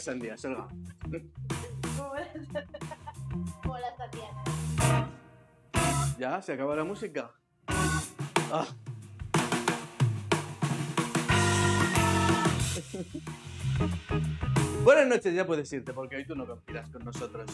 [0.00, 0.68] Sandías, Olga.
[3.62, 4.44] Como las Tatiana.
[6.18, 6.42] ¿Ya?
[6.42, 7.30] ¿Se acaba la música?
[8.52, 8.66] Ah.
[14.84, 17.50] Buenas noches, ya puedes irte porque hoy tú no compiras con nosotros.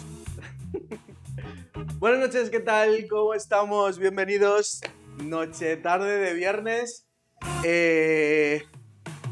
[1.98, 3.06] Buenas noches, ¿qué tal?
[3.08, 3.98] ¿Cómo estamos?
[3.98, 4.80] Bienvenidos.
[5.22, 7.06] Noche, tarde de viernes.
[7.64, 8.62] Eh,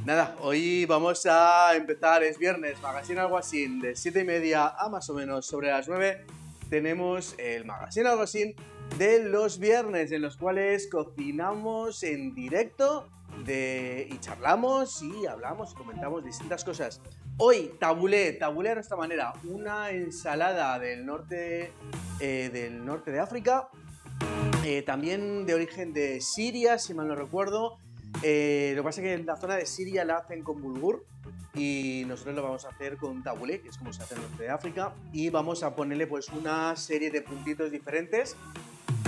[0.04, 4.88] nada, hoy vamos a empezar, es viernes, magazine algo así, de 7 y media a
[4.90, 6.26] más o menos sobre las 9.
[6.68, 8.54] Tenemos el magazine algo así
[8.98, 13.08] de los viernes, en los cuales cocinamos en directo
[13.46, 17.00] de, y charlamos y hablamos y comentamos distintas cosas.
[17.38, 21.72] Hoy tabulé, tabulé de esta manera, una ensalada del norte,
[22.20, 23.68] eh, del norte de África,
[24.64, 27.78] eh, también de origen de Siria, si mal no recuerdo.
[28.22, 31.04] Eh, lo que pasa es que en la zona de Siria la hacen con bulgur
[31.54, 34.28] y nosotros lo vamos a hacer con tabulé, que es como se hace en el
[34.28, 38.36] norte de África, y vamos a ponerle pues una serie de puntitos diferentes.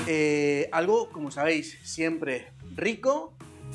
[0.07, 3.33] Eh, algo, como sabéis, siempre rico,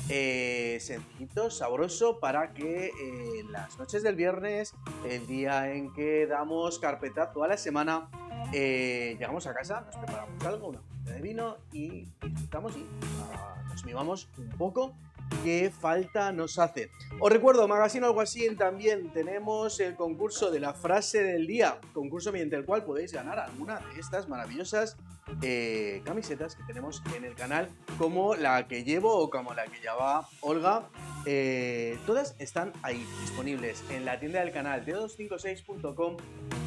[0.08, 4.74] eh, sencillito, sabroso, para que eh, las noches del viernes,
[5.08, 8.08] el día en que damos carpetazo a la semana,
[8.52, 12.86] eh, llegamos a casa, nos preparamos algo, una de vino y disfrutamos y
[13.20, 14.94] ah, nos mimamos un poco.
[15.42, 16.90] ¿Qué falta nos hace?
[17.18, 22.30] Os recuerdo, Magazine Algo Así, también tenemos el concurso de la frase del día, concurso
[22.30, 24.96] mediante el cual podéis ganar alguna de estas maravillosas
[25.42, 29.80] eh, camisetas que tenemos en el canal, como la que llevo o como la que
[29.80, 30.88] lleva Olga.
[31.24, 36.16] Eh, todas están ahí disponibles en la tienda del canal de256.com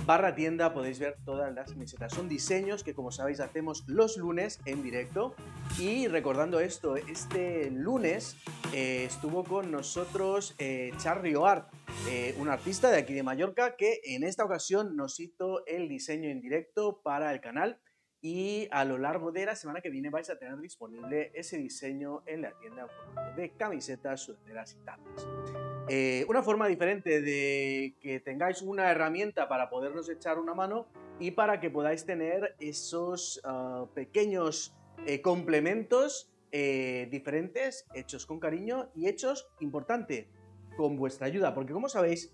[0.06, 2.14] barra tienda podéis ver todas las camisetas.
[2.14, 5.36] Son diseños que como sabéis hacemos los lunes en directo
[5.80, 8.38] y recordando esto, este lunes
[8.74, 11.74] eh, estuvo con nosotros eh, Charlie Oart,
[12.08, 16.30] eh, un artista de aquí de Mallorca que en esta ocasión nos hizo el diseño
[16.30, 17.80] en directo para el canal
[18.26, 22.24] y a lo largo de la semana que viene vais a tener disponible ese diseño
[22.26, 22.88] en la tienda
[23.36, 25.28] de camisetas, sudaderas y tazas.
[25.88, 30.88] Eh, una forma diferente de que tengáis una herramienta para podernos echar una mano
[31.20, 34.74] y para que podáis tener esos ah, pequeños
[35.06, 40.28] eh, complementos eh, diferentes, hechos con cariño y hechos, importante,
[40.78, 42.34] con vuestra ayuda, porque como sabéis,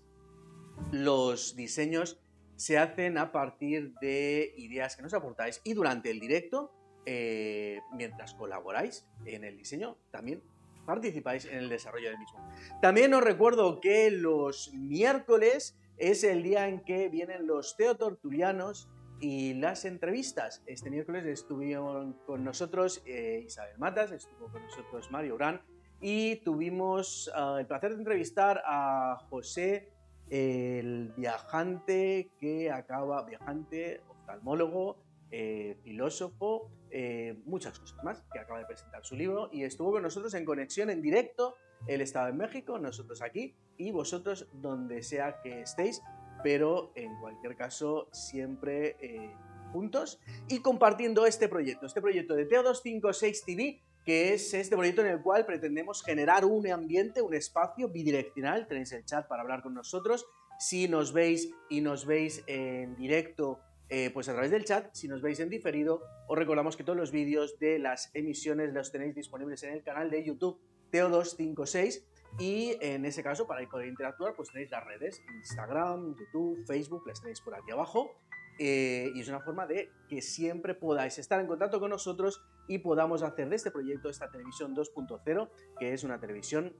[0.90, 2.18] los diseños
[2.56, 6.72] se hacen a partir de ideas que nos aportáis y durante el directo,
[7.06, 10.42] eh, mientras colaboráis en el diseño, también
[10.86, 12.40] participáis en el desarrollo del mismo.
[12.80, 18.88] También os recuerdo que los miércoles es el día en que vienen los teotorturianos
[19.20, 20.62] y las entrevistas.
[20.66, 25.62] Este miércoles estuvieron con nosotros eh, Isabel Matas, estuvo con nosotros Mario Urán
[26.00, 29.91] y tuvimos ah, el placer de entrevistar a José
[30.32, 34.96] el viajante que acaba, viajante, oftalmólogo,
[35.30, 40.02] eh, filósofo, eh, muchas cosas más, que acaba de presentar su libro y estuvo con
[40.02, 41.56] nosotros en conexión en directo.
[41.86, 46.00] Él estaba en México, nosotros aquí y vosotros donde sea que estéis,
[46.42, 49.36] pero en cualquier caso siempre eh,
[49.70, 50.18] juntos
[50.48, 55.22] y compartiendo este proyecto, este proyecto de Teo256 TV que es este proyecto en el
[55.22, 58.66] cual pretendemos generar un ambiente, un espacio bidireccional.
[58.66, 60.26] Tenéis el chat para hablar con nosotros.
[60.58, 64.88] Si nos veis y nos veis en directo, eh, pues a través del chat.
[64.92, 68.90] Si nos veis en diferido, os recordamos que todos los vídeos de las emisiones los
[68.90, 72.04] tenéis disponibles en el canal de YouTube Teo256.
[72.38, 77.20] Y en ese caso, para poder interactuar, pues tenéis las redes, Instagram, YouTube, Facebook, las
[77.20, 78.10] tenéis por aquí abajo.
[78.58, 82.78] Eh, y es una forma de que siempre podáis estar en contacto con nosotros y
[82.78, 86.76] podamos hacer de este proyecto esta televisión 2.0, que es una televisión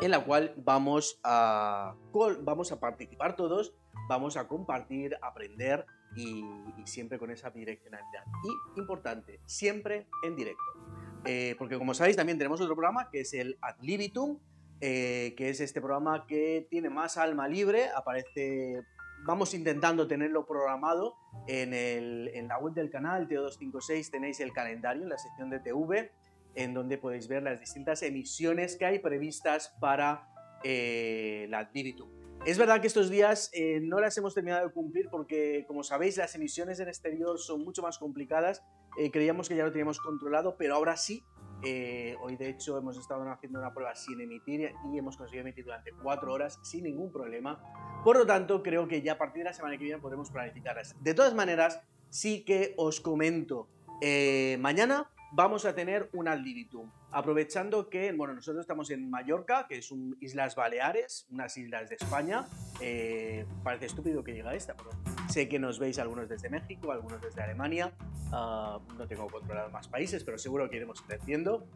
[0.00, 1.96] en la cual vamos a,
[2.42, 3.74] vamos a participar todos,
[4.08, 5.86] vamos a compartir, aprender
[6.16, 6.44] y,
[6.84, 8.24] siempre con esa direccionalidad.
[8.44, 10.62] Y importante, siempre en directo.
[11.24, 14.38] Eh, porque como sabéis también tenemos otro programa que es el Ad Libitum,
[14.80, 18.82] eh, que es este programa que tiene más alma libre, aparece
[19.24, 21.16] vamos intentando tenerlo programado.
[21.46, 25.60] En, el, en la web del canal Teo256 tenéis el calendario en la sección de
[25.60, 26.12] TV,
[26.54, 30.28] en donde podéis ver las distintas emisiones que hay previstas para
[30.64, 32.10] eh, la Adviritum.
[32.46, 36.16] Es verdad que estos días eh, no las hemos terminado de cumplir porque, como sabéis,
[36.16, 38.62] las emisiones en exterior son mucho más complicadas.
[38.98, 41.24] Eh, creíamos que ya lo teníamos controlado, pero ahora sí.
[41.62, 45.92] Hoy, de hecho, hemos estado haciendo una prueba sin emitir y hemos conseguido emitir durante
[45.92, 47.60] cuatro horas sin ningún problema.
[48.04, 50.96] Por lo tanto, creo que ya a partir de la semana que viene podremos planificarlas.
[51.02, 53.68] De todas maneras, sí que os comento,
[54.00, 56.90] eh, mañana vamos a tener un ad libitum.
[57.10, 61.96] Aprovechando que, bueno, nosotros estamos en Mallorca, que es un Islas Baleares, unas islas de
[61.96, 62.46] España.
[62.80, 64.90] Eh, parece estúpido que llegue a esta, pero
[65.28, 67.92] sé que nos veis algunos desde México, algunos desde Alemania.
[68.32, 71.66] Ah, no tengo controlado más países, pero seguro que iremos creciendo.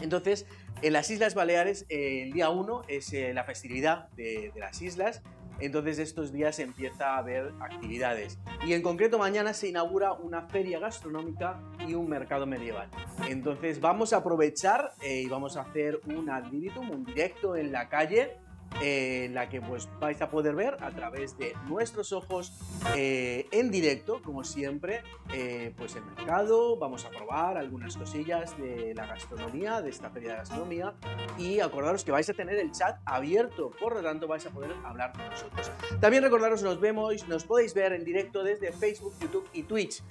[0.00, 0.46] Entonces,
[0.82, 5.22] en las Islas Baleares, eh, el día 1 es eh, la festividad de las islas
[5.60, 8.38] entonces estos días empieza a haber actividades.
[8.66, 12.88] Y en concreto mañana se inaugura una feria gastronómica y un mercado medieval.
[13.28, 17.88] Entonces vamos a aprovechar eh, y vamos a hacer un ad un directo en la
[17.88, 18.36] calle
[18.80, 22.52] eh, la que pues vais a poder ver a través de nuestros ojos
[22.96, 28.94] eh, en directo, como siempre, eh, pues el mercado, vamos a probar algunas cosillas de
[28.94, 30.94] la gastronomía, de esta feria de gastronomía
[31.36, 34.72] y acordaros que vais a tener el chat abierto, por lo tanto vais a poder
[34.84, 35.70] hablar con nosotros.
[36.00, 40.02] También recordaros, nos vemos, nos podéis ver en directo desde Facebook, YouTube y Twitch.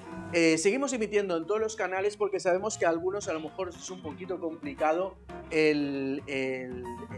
[0.57, 3.89] seguimos emitiendo en todos los canales porque sabemos que a algunos a lo mejor es
[3.89, 5.15] un poquito complicado
[5.51, 6.21] el,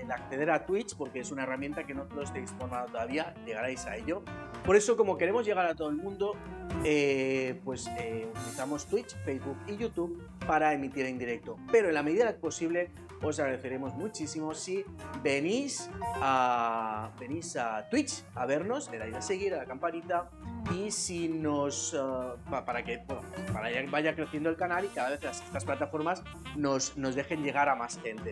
[0.09, 4.23] acceder a Twitch porque una herramienta que no lo estéis formado todavía, llegaréis a ello.
[4.65, 6.35] Por eso, como queremos llegar a todo el mundo,
[6.83, 11.57] eh, pues eh, utilizamos Twitch, Facebook y YouTube para emitir en directo.
[11.71, 12.89] Pero en la medida posible,
[13.21, 14.83] os agradeceremos muchísimo si
[15.23, 15.89] venís
[16.21, 20.29] a, venís a Twitch a vernos, le dais a seguir a la campanita
[20.73, 22.99] y si nos uh, para que
[23.53, 26.23] para que vaya creciendo el canal y cada vez estas plataformas
[26.55, 28.31] nos, nos dejen llegar a más gente.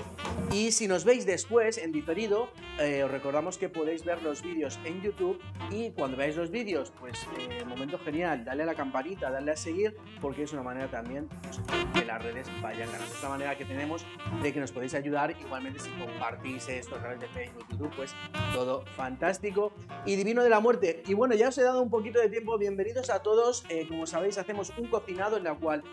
[0.52, 2.50] Y si nos veis después en diferido
[2.80, 5.42] eh, os recordamos que podéis ver los vídeos en YouTube
[5.72, 9.56] y cuando veáis los vídeos pues eh, momento genial dale a la campanita dale a
[9.56, 11.60] seguir porque es una manera también pues,
[11.94, 13.14] que las redes vayan ganando.
[13.14, 14.06] Esta manera que tenemos
[14.42, 18.14] de que nos podéis ayudar igualmente si compartís esto a través de Facebook YouTube pues
[18.54, 19.74] todo fantástico
[20.06, 22.58] y divino de la muerte y bueno ya os he dado un poquito de tiempo,
[22.60, 23.66] bienvenidos a todos.
[23.70, 25.84] Eh, como sabéis, hacemos un cocinado en la cual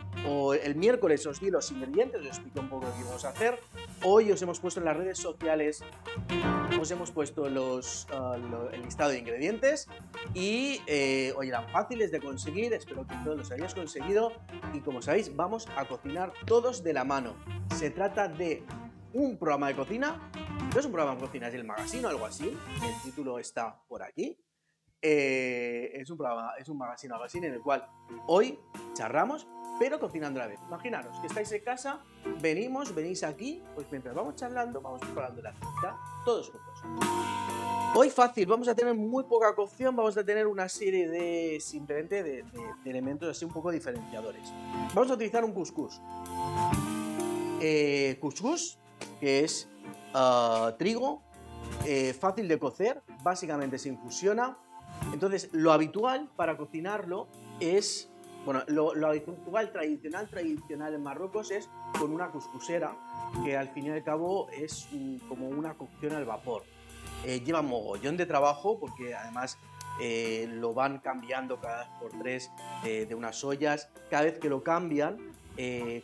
[0.63, 3.59] el miércoles os di los ingredientes, os explico un poco lo que vamos a hacer.
[4.03, 5.83] Hoy os hemos puesto en las redes sociales,
[6.79, 8.37] os hemos puesto los, ah,
[8.73, 9.89] el listado de ingredientes
[10.35, 14.33] y eh, hoy eran fáciles de conseguir, espero que todos los hayáis conseguido.
[14.73, 17.37] Y como sabéis, vamos a cocinar todos de la mano.
[17.75, 18.63] Se trata de
[19.15, 20.31] un programa de cocina,
[20.73, 22.57] no es un programa de cocina, es el magazine o algo así.
[22.83, 24.37] El título está por aquí.
[25.01, 27.87] Eh, es un programa, es un magazine, magazine en el cual
[28.27, 28.59] hoy
[28.95, 29.47] charramos,
[29.79, 30.59] pero cocinando a la vez.
[30.67, 32.01] Imaginaros que estáis en casa,
[32.41, 36.83] venimos, venís aquí, pues mientras vamos charlando, vamos preparando la cita, todos juntos.
[37.95, 42.23] Hoy fácil, vamos a tener muy poca cocción, vamos a tener una serie de simplemente
[42.23, 42.45] de,
[42.85, 44.51] elementos así un poco diferenciadores.
[44.95, 46.01] Vamos a utilizar un couscous.
[47.61, 48.19] Eh,
[49.21, 49.69] que es
[50.15, 51.23] ah, trigo,
[51.87, 54.57] eh, fácil de cocer, básicamente se infusiona,
[55.13, 57.29] entonces, lo habitual para cocinarlo
[57.61, 58.11] es,
[58.45, 61.69] bueno, lo, habitual, tradicional, tradicional en Marruecos es
[61.99, 62.97] con una cuscusera,
[63.45, 64.89] que al fin y al cabo es
[65.29, 66.65] como una cocción al vapor.
[67.25, 69.59] Eh, lleva mogollón de trabajo porque además
[70.01, 72.51] eh, lo van cambiando cada vez por tres
[72.85, 73.89] eh, de unas ollas.
[74.11, 75.19] Cada vez que lo cambian,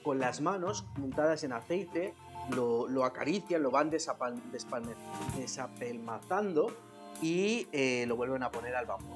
[0.05, 2.15] con las manos montadas en aceite,
[2.51, 6.75] lo, acarician, lo van desapelmazando
[7.23, 9.07] y eh, lo vuelven a poner al vapor.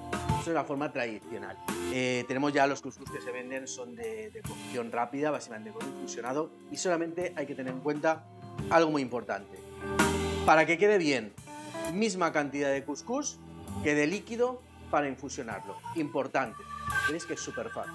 [0.41, 1.57] Eso es la forma tradicional.
[1.93, 6.51] Eh, tenemos ya los couscous que se venden, son de, cocción rápida, básicamente con infusionado,
[6.71, 8.27] y solamente hay que tener en cuenta
[8.71, 9.59] algo muy importante.
[10.45, 11.33] Para que quede bien,
[11.95, 13.39] misma cantidad de couscous
[13.83, 14.61] que de líquido
[14.91, 15.77] para infusionarlo.
[15.97, 16.63] Importante.
[17.07, 17.95] Veréis que es súper fácil.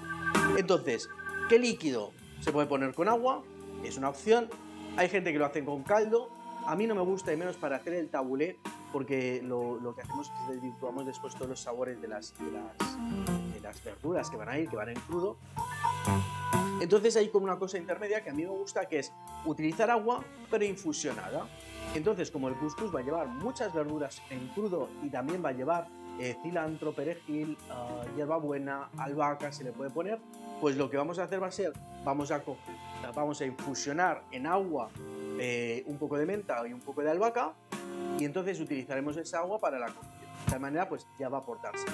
[0.56, 1.08] Entonces,
[1.48, 3.42] ¿qué líquido se puede poner con agua?
[3.84, 4.48] Es una opción.
[4.96, 6.30] Hay gente que lo hace con caldo.
[6.66, 8.58] A mí no me gusta, y menos para hacer el tabulé,
[8.92, 12.34] porque lo, que hacemos es desvirtuamos después todos los sabores de las,
[13.84, 15.38] verduras que van a ir, que van en crudo.
[16.80, 19.12] Entonces hay como una cosa intermedia que a mí me gusta, que es
[19.44, 21.46] utilizar agua pero infusionada.
[21.94, 25.52] Entonces, como el couscous va a llevar muchas verduras en crudo y también va a
[25.52, 25.88] llevar
[26.20, 30.20] eh, cilantro, perejil, uh, hierbabuena, albahaca, se le puede poner,
[30.60, 31.72] pues lo que vamos a hacer va a ser,
[32.04, 32.42] vamos a,
[33.14, 34.90] vamos a infusionar en agua
[35.38, 37.52] eh, un poco de menta y un poco de albahaca
[38.18, 40.18] y entonces utilizaremos esa agua para la cocción.
[40.20, 41.86] De esta manera pues ya va a aportarse.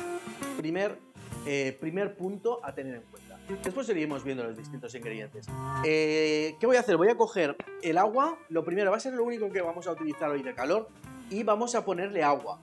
[0.56, 0.98] Primer,
[1.46, 3.38] eh, primer punto a tener en cuenta.
[3.62, 5.46] Después seguiremos viendo los distintos ingredientes.
[5.84, 6.96] Eh, ¿Qué voy a hacer?
[6.96, 9.92] Voy a coger el agua, lo primero va a ser lo único que vamos a
[9.92, 10.88] utilizar hoy de calor
[11.30, 12.60] y vamos a ponerle agua.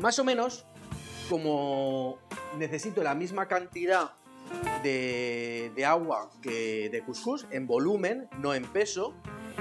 [0.00, 0.66] Más o menos
[1.28, 2.18] como
[2.58, 4.12] necesito la misma cantidad
[4.82, 9.14] de, agua que de couscous en volumen, no en peso,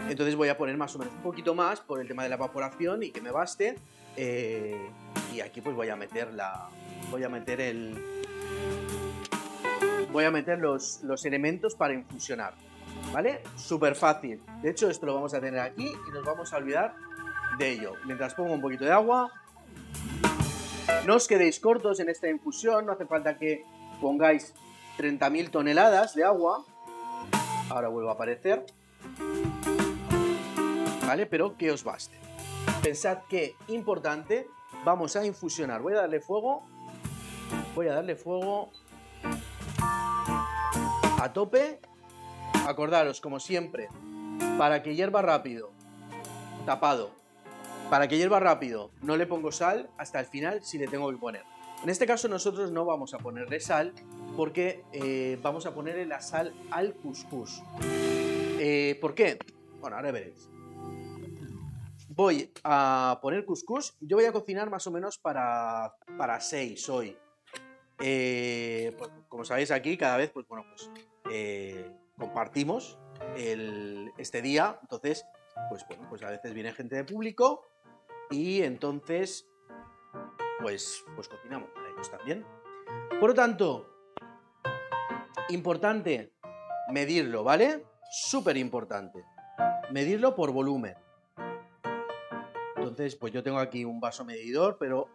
[0.10, 2.36] entonces voy a poner más o menos un poquito más por el tema de la
[2.36, 3.76] evaporación y que me baste.
[4.18, 4.90] Eh,
[5.34, 6.70] y aquí pues voy a meter la.
[7.10, 7.98] Voy a meter el.
[10.12, 12.54] voy a meter los, los elementos para infusionar.
[13.14, 13.42] ¿Vale?
[13.56, 14.42] Súper fácil.
[14.62, 16.96] De hecho, esto lo vamos a tener aquí y nos vamos a olvidar
[17.58, 17.94] de ello.
[18.06, 19.32] Mientras pongo un poquito de agua.
[21.06, 23.64] No os quedéis cortos en esta infusión, no hace falta que
[24.00, 24.54] pongáis
[25.02, 26.64] 30.000 toneladas de agua.
[27.70, 28.66] Ahora vuelvo a aparecer.
[31.08, 31.26] ¿Vale?
[31.26, 32.16] Pero que os baste.
[32.84, 34.48] Pensad que, importante,
[34.86, 35.82] vamos a infusionar.
[35.82, 36.64] Voy a darle fuego.
[37.74, 38.70] Voy a darle fuego
[41.20, 41.80] a tope.
[42.68, 43.90] Acordaros, como siempre,
[44.60, 45.72] para que hierva rápido,
[46.68, 47.10] tapado.
[47.90, 51.18] Para que hierva rápido, no le pongo sal hasta el final si le tengo que
[51.18, 51.44] poner.
[51.84, 53.94] En este caso nosotros no vamos a ponerle sal
[54.36, 57.62] porque eh, vamos a ponerle la sal al couscous.
[58.60, 59.38] Eh, ¿Por qué?
[59.80, 60.50] Bueno, ahora veréis.
[62.10, 63.96] Voy a poner couscous.
[64.00, 67.18] Yo voy a cocinar más o menos para, para 6 hoy.
[68.00, 70.90] Eh, pues, como sabéis aquí, cada vez, pues bueno, pues
[72.18, 72.98] compartimos
[73.36, 74.78] este día.
[74.82, 75.26] Entonces,
[75.70, 77.64] pues bueno, pues a veces viene gente de público
[78.30, 79.48] y entonces,
[80.62, 82.46] pues, pues cocinamos para ellos también.
[83.20, 83.91] Por lo tanto,
[85.54, 86.34] importante
[86.90, 87.86] medirlo, ¿vale?
[88.10, 89.24] Súper importante.
[89.92, 90.96] Medirlo por volumen.
[92.76, 95.08] Entonces, pues yo tengo aquí un vaso medidor, pero...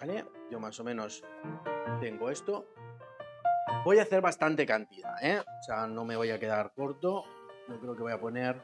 [0.00, 0.24] ¿Vale?
[0.50, 1.24] Yo más o menos
[2.00, 2.66] tengo esto.
[3.84, 5.40] Voy a hacer bastante cantidad, ¿eh?
[5.40, 7.24] O sea, no me voy a quedar corto.
[7.68, 8.60] Yo creo que voy a poner...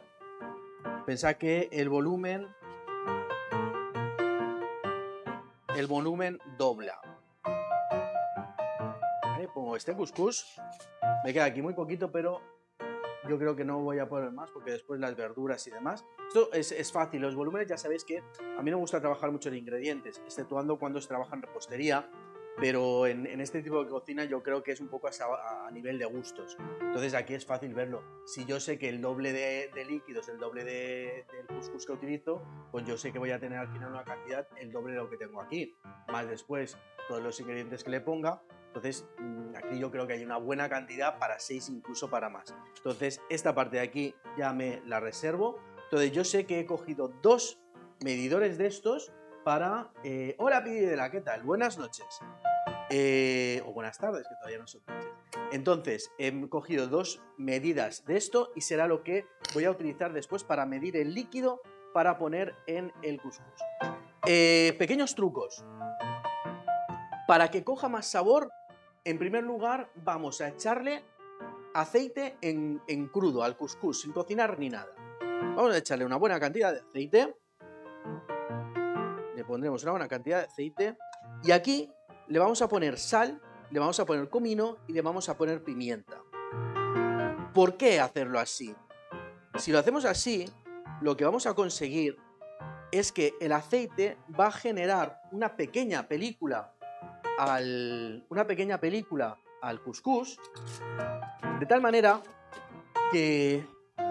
[1.06, 2.48] Pensad que el volumen...
[5.76, 7.00] El volumen dobla
[9.78, 10.60] este couscous.
[11.24, 12.42] Me queda aquí muy poquito, pero
[13.28, 16.04] yo creo que no voy a poner más porque después las verduras y demás.
[16.26, 19.48] Esto es, fácil, los volúmenes ya sabéis que a mí no me gusta trabajar mucho
[19.48, 22.10] en ingredientes, exceptuando cuando se trabaja en repostería,
[22.58, 26.06] pero en, este tipo de cocina yo creo que es un poco a, nivel de
[26.06, 26.56] gustos.
[26.80, 28.02] Entonces aquí es fácil verlo.
[28.26, 32.42] Si yo sé que el doble de, líquidos, el doble de, del couscous que utilizo,
[32.72, 35.08] pues yo sé que voy a tener al final una cantidad el doble de lo
[35.08, 35.72] que tengo aquí.
[36.08, 39.08] Más después todos los ingredientes que le ponga, entonces,
[39.58, 42.54] aquí yo creo que hay una buena cantidad para 6, incluso para más.
[42.76, 45.58] Entonces, esta parte de aquí ya me la reservo.
[45.84, 47.60] Entonces, yo sé que he cogido dos
[48.02, 49.12] medidores de estos
[49.44, 49.90] para...
[50.04, 51.42] Eh, Hola, Pidi de la, ¿qué tal?
[51.42, 52.06] Buenas noches.
[52.90, 55.10] Eh, o buenas tardes, que todavía no son noches.
[55.52, 60.44] Entonces, he cogido dos medidas de esto y será lo que voy a utilizar después
[60.44, 61.60] para medir el líquido
[61.92, 63.60] para poner en el couscous.
[64.26, 65.64] Eh, pequeños trucos.
[67.26, 68.50] Para que coja más sabor,
[69.04, 71.04] en primer lugar vamos a echarle
[71.74, 74.92] aceite en, crudo al couscous, sin cocinar ni nada.
[75.20, 77.36] Vamos a echarle una buena cantidad de aceite.
[79.36, 80.96] Le pondremos una buena cantidad de aceite.
[81.42, 81.90] Y aquí
[82.26, 83.40] le vamos a poner sal,
[83.70, 86.22] le vamos a poner comino y le vamos a poner pimienta.
[87.54, 88.74] ¿Por qué hacerlo así?
[89.56, 90.48] Si lo hacemos así,
[91.00, 92.16] lo que vamos a conseguir
[92.90, 96.74] es que el aceite va a generar una pequeña película
[98.28, 100.38] una pequeña película al couscous,
[101.60, 102.20] de tal manera
[103.12, 103.66] que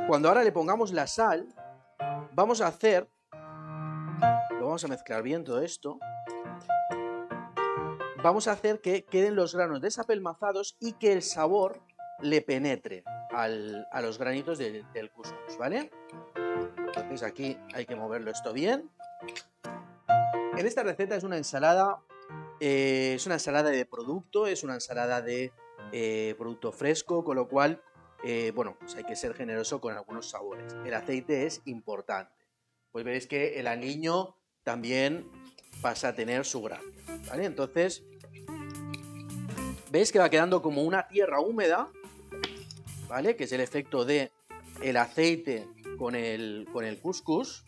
[0.07, 1.47] cuando ahora le pongamos la sal,
[2.33, 5.99] vamos a hacer, lo vamos a mezclar bien todo esto,
[8.23, 11.81] vamos a hacer que queden los granos desapelmazados y que el sabor
[12.21, 15.91] le penetre a los granitos del couscous, ¿vale?
[16.35, 18.89] Entonces aquí hay que moverlo esto bien.
[20.57, 21.99] En esta receta es una ensalada
[22.59, 25.51] eh, es una ensalada de producto, es una ensalada de
[25.91, 27.81] eh, producto fresco, con lo cual,
[28.23, 30.75] eh, bueno, pues hay que ser generoso con algunos sabores.
[30.85, 32.33] El aceite es importante.
[32.91, 35.29] Pues veréis que el aliño también
[35.81, 36.91] pasa a tener su gracia,
[37.27, 37.45] ¿vale?
[37.45, 38.03] Entonces,
[39.91, 41.89] veis que va quedando como una tierra húmeda,
[43.07, 43.35] ¿vale?
[43.35, 44.31] Que es el efecto de
[44.81, 47.65] el aceite con el, con el couscous.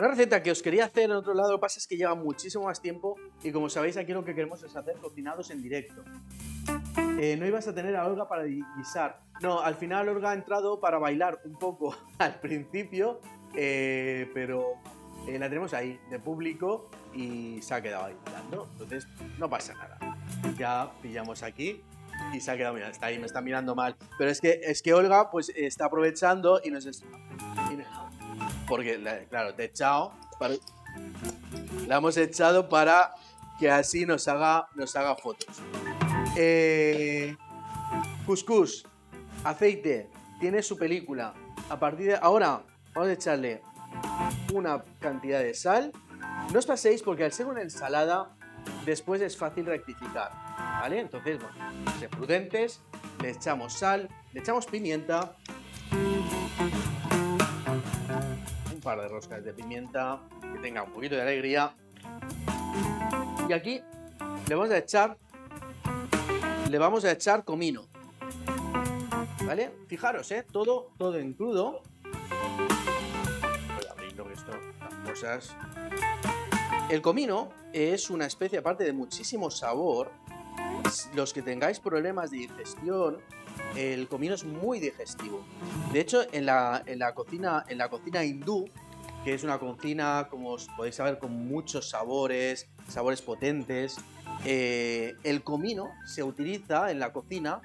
[0.00, 2.64] Una receta que os quería hacer en otro lado, lo pasa es que lleva muchísimo
[2.64, 6.02] más tiempo y como sabéis aquí lo que queremos es hacer cocinados en directo.
[7.18, 9.20] Eh, no ibas a tener a Olga para guisar.
[9.42, 13.20] No, al final Olga ha entrado para bailar un poco al principio,
[13.54, 14.78] eh, pero
[15.28, 18.70] eh, la tenemos ahí de público y se ha quedado ahí mirando.
[18.72, 19.06] Entonces
[19.38, 19.98] no pasa nada.
[20.56, 21.82] Ya pillamos aquí
[22.32, 22.94] y se ha quedado mirando.
[22.94, 23.96] Está ahí, me está mirando mal.
[24.16, 27.06] Pero es que, es que Olga pues está aprovechando y nos está
[28.70, 30.12] porque, claro, te echado,
[31.88, 33.12] la hemos echado para
[33.58, 35.60] que así nos haga, nos haga fotos.
[36.36, 37.36] Eh,
[38.24, 38.86] couscous,
[39.42, 40.08] aceite,
[40.38, 41.34] tiene su película.
[41.68, 42.62] A partir de ahora,
[42.94, 43.60] vamos a echarle
[44.54, 45.90] una cantidad de sal
[46.52, 48.30] No os paséis porque al ser una ensalada,
[48.86, 51.00] después es fácil rectificar, ¿vale?
[51.00, 52.80] Entonces, bueno, sed prudentes,
[53.20, 55.36] le echamos sal, le echamos pimienta,
[58.80, 61.74] un par de roscas de pimienta, que tenga un poquito de alegría.
[63.46, 63.82] Y aquí
[64.48, 65.18] le vamos a echar,
[66.70, 67.84] le vamos a echar comino.
[69.44, 69.70] ¿Vale?
[69.86, 70.46] Fijaros, ¿eh?
[70.50, 71.82] Todo, todo en crudo.
[76.88, 80.10] El comino es una especie, aparte de muchísimo sabor,
[81.14, 83.18] los que tengáis problemas de digestión,
[83.76, 85.44] el comino es muy digestivo.
[85.92, 88.68] De hecho, en la, en la, cocina, en la cocina hindú,
[89.24, 93.96] que es una cocina, como os podéis saber, con muchos sabores, sabores potentes,
[94.44, 97.60] eh, el comino se utiliza en la cocina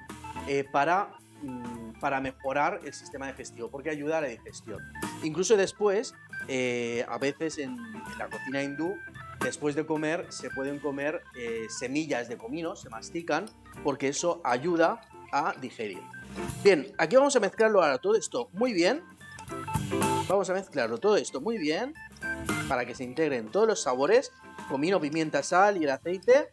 [0.48, 4.80] eh, para, mm, para mejorar el sistema digestivo, porque ayuda a la digestión.
[5.22, 6.14] Incluso después,
[6.48, 7.76] eh, a veces en,
[8.18, 8.94] la cocina hindú,
[9.40, 11.22] después de comer se pueden comer
[11.68, 13.46] semillas de comino, se mastican,
[13.84, 15.00] porque eso ayuda
[15.32, 16.02] a digerir.
[16.62, 19.02] Bien, aquí vamos a mezclarlo ahora todo esto muy bien.
[20.28, 21.94] Vamos a mezclarlo todo esto muy bien
[22.68, 24.32] para que se integren todos los sabores,
[24.68, 26.52] comino, pimienta, sal y el aceite.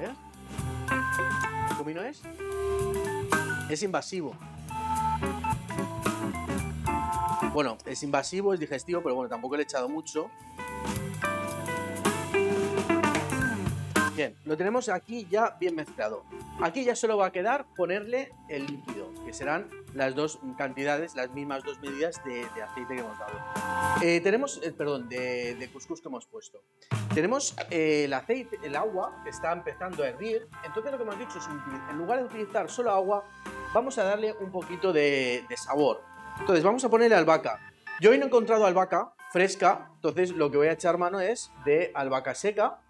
[0.00, 0.14] ¿Eh?
[1.68, 2.22] ¿Qué comino es?
[3.70, 4.36] Es invasivo.
[7.52, 10.30] Bueno, es invasivo, es digestivo, pero bueno, tampoco le he echado mucho.
[14.20, 16.24] Bien, lo tenemos aquí ya bien mezclado.
[16.60, 21.30] Aquí ya solo va a quedar ponerle el líquido, que serán las dos cantidades, las
[21.30, 23.32] mismas dos medidas de, aceite que hemos dado.
[24.02, 26.62] Eh, tenemos, eh, perdón, de, de couscous que hemos puesto.
[27.14, 30.46] Tenemos eh, el aceite, el agua que está empezando a hervir.
[30.66, 31.46] Entonces lo que hemos dicho es,
[31.90, 33.24] en lugar de utilizar solo agua,
[33.72, 36.02] vamos a darle un poquito de, de sabor.
[36.38, 37.58] Entonces vamos a ponerle albahaca.
[38.02, 41.50] Yo hoy no he encontrado albahaca fresca, entonces lo que voy a echar mano es
[41.64, 42.80] de albahaca seca.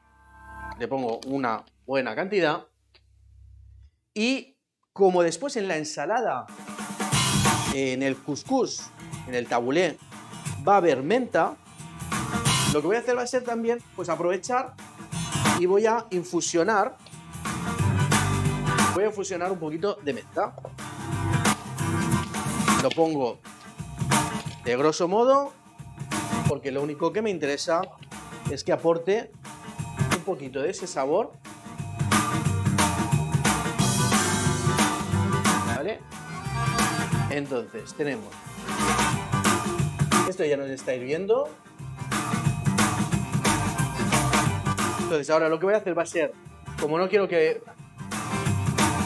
[0.80, 2.66] Le pongo una buena cantidad.
[4.14, 4.56] Y
[4.94, 6.46] como después en la ensalada,
[7.74, 8.90] en el couscous,
[9.28, 9.98] en el tabulé,
[10.66, 11.54] va a haber menta,
[12.72, 14.72] lo que voy a hacer va a ser también pues aprovechar
[15.58, 16.96] y voy a infusionar
[18.94, 20.54] voy a infusionar un poquito de menta
[22.82, 23.38] lo pongo
[24.64, 25.52] de grosso modo
[26.48, 27.82] porque lo único que me interesa
[28.50, 29.30] es que aporte
[30.20, 31.33] un poquito de ese sabor.
[35.66, 35.98] ¿Vale?
[37.30, 38.28] Entonces, tenemos...
[40.28, 41.48] Esto ya nos está hirviendo.
[45.00, 46.33] Entonces, ahora lo que voy a hacer va a ser,
[46.78, 47.62] como no quiero que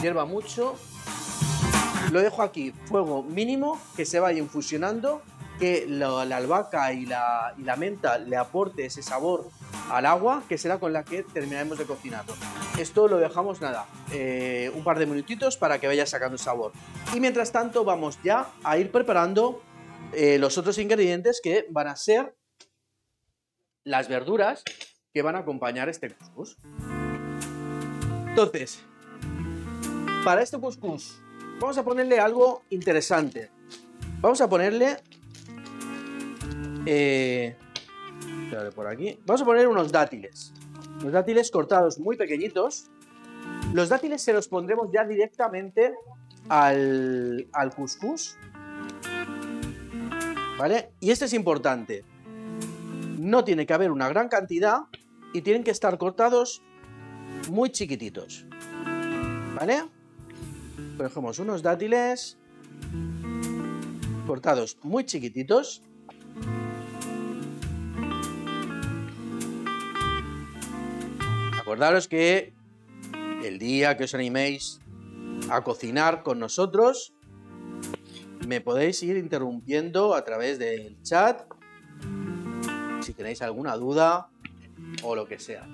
[0.01, 0.75] hierva mucho,
[2.11, 5.21] lo dejo aquí, fuego mínimo, que se vaya infusionando,
[5.59, 9.49] que la, la albahaca y la, y la, menta le aporte ese sabor
[9.89, 12.33] al agua, que será con la que terminaremos de cocinarlo.
[12.77, 16.71] Esto lo dejamos, nada, eh, un par de minutitos para que vaya sacando sabor.
[17.13, 19.61] Y mientras tanto vamos ya a ir preparando
[20.13, 22.35] eh, los otros ingredientes que van a ser
[23.83, 24.63] las verduras
[25.13, 26.57] que van a acompañar este couscous.
[28.27, 28.83] Entonces,
[30.25, 31.21] para este couscous
[31.59, 33.49] vamos a ponerle algo interesante.
[34.19, 34.97] Vamos a ponerle...
[36.85, 37.55] Eh,
[39.25, 40.53] Vamos a poner unos dátiles.
[41.01, 42.89] Unos dátiles cortados muy pequeñitos.
[43.73, 45.93] Los dátiles se los pondremos ya directamente
[46.49, 48.37] al, al couscous.
[50.57, 50.91] ¿Vale?
[50.99, 52.03] Y este es importante.
[53.19, 54.83] No tiene que haber una gran cantidad
[55.33, 56.61] y tienen que estar cortados
[57.49, 58.45] muy chiquititos.
[59.55, 59.83] ¿Vale?
[60.97, 62.37] Cogemos unos dátiles
[64.25, 65.81] cortados muy chiquititos.
[71.65, 72.53] Acordaros que
[73.43, 74.79] el día que os animéis
[75.49, 77.15] a cocinar con nosotros,
[78.47, 81.41] me podéis ir interrumpiendo a través del chat
[83.01, 84.29] si tenéis alguna duda
[85.01, 85.67] o lo que sea.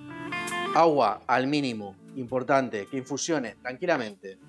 [0.76, 4.40] Agua al mínimo, importante, que infusione tranquilamente.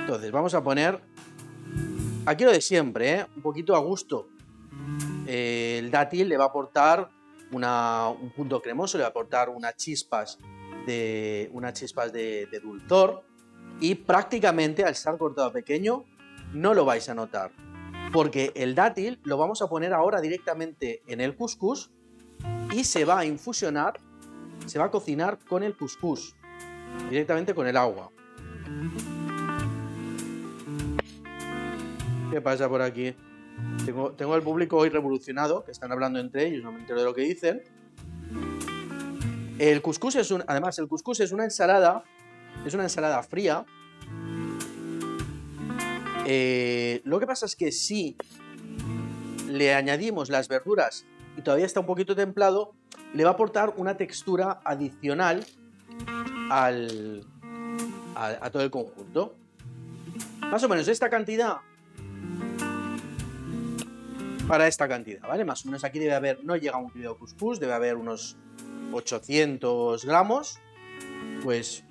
[0.00, 1.00] Entonces, vamos a poner
[2.26, 3.26] aquí lo de siempre, ¿eh?
[3.36, 4.26] un poquito a gusto.
[5.24, 7.21] El dátil le va a aportar
[7.52, 10.38] un punto cremoso, le va a aportar unas chispas
[10.86, 13.24] de, unas chispas de, dulzor
[13.80, 16.04] y prácticamente al estar cortado pequeño
[16.52, 17.52] no lo vais a notar.
[18.12, 21.90] Porque el dátil lo vamos a poner ahora directamente en el couscous
[22.72, 24.00] y se va a infusionar,
[24.66, 26.34] se va a cocinar con el couscous,
[27.08, 28.10] directamente con el agua.
[32.30, 33.14] ¿Qué pasa por aquí?
[33.84, 37.04] Tengo, tengo el público hoy revolucionado, que están hablando entre ellos, no me entero de
[37.04, 37.62] lo que dicen.
[39.58, 42.04] El couscous es un, además, el couscous es una ensalada,
[42.64, 43.64] es una ensalada fría.
[46.26, 48.16] Eh, lo que pasa es que si
[49.48, 51.04] le añadimos las verduras
[51.36, 52.72] y todavía está un poquito templado,
[53.14, 55.44] le va a aportar una textura adicional
[56.50, 57.26] al,
[58.14, 59.34] a todo el conjunto.
[60.40, 61.58] Más o menos esta cantidad
[64.46, 65.44] para esta cantidad, ¿vale?
[65.44, 68.36] Más o menos aquí debe haber, no llega un kilo de couscous, debe haber unos
[68.92, 70.58] 800 gramos,
[71.42, 71.84] pues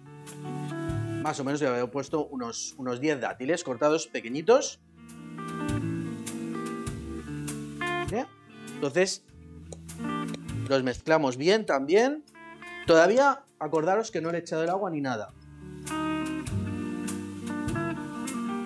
[1.22, 4.80] más o menos debe haber puesto unos, unos 10 dátiles cortados pequeñitos.
[7.80, 8.28] ¿Vale?
[8.74, 9.24] Entonces,
[10.68, 12.24] los mezclamos bien también.
[12.88, 15.32] Todavía acordaros que no le he echado el agua ni nada.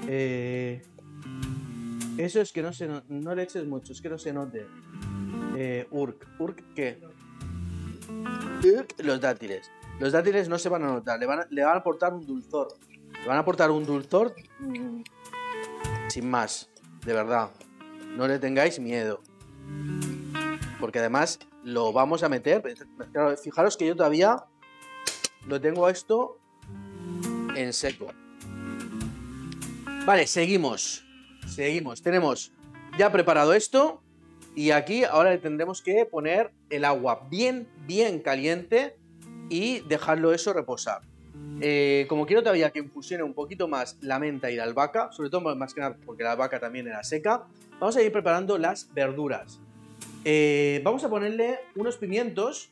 [0.08, 0.82] Eh,
[2.17, 4.65] eso es que no se no, no le eches mucho, es que no se note.
[5.58, 6.28] Eh, urk.
[6.39, 7.01] ¿Urk qué?
[8.63, 9.71] Urk, los dátiles.
[9.99, 12.25] Los dátiles no se van a notar, le van a, le van a aportar un
[12.25, 12.67] dulzor.
[13.21, 15.01] Le van a aportar un dulzor mm,
[16.10, 16.69] sin más,
[17.06, 17.49] de verdad.
[18.15, 19.21] No le tengáis miedo.
[20.80, 22.62] Porque además lo vamos a meter.
[23.41, 24.43] Fijaros que yo todavía
[25.47, 26.38] lo tengo esto
[27.56, 28.08] en seco.
[30.06, 31.05] Vale, seguimos.
[31.47, 32.01] Seguimos.
[32.01, 32.51] Tenemos
[32.97, 34.01] ya preparado esto.
[34.55, 38.95] Y aquí ahora le tendremos que poner el agua bien, bien caliente
[39.49, 41.01] y dejarlo eso reposar.
[41.62, 45.29] Eh, como quiero todavía que infusione un poquito más la menta y la albahaca, sobre
[45.29, 47.43] todo más que nada porque la albahaca también era seca,
[47.79, 49.60] vamos a ir preparando las verduras.
[50.23, 52.71] Eh, vamos a ponerle unos pimientos.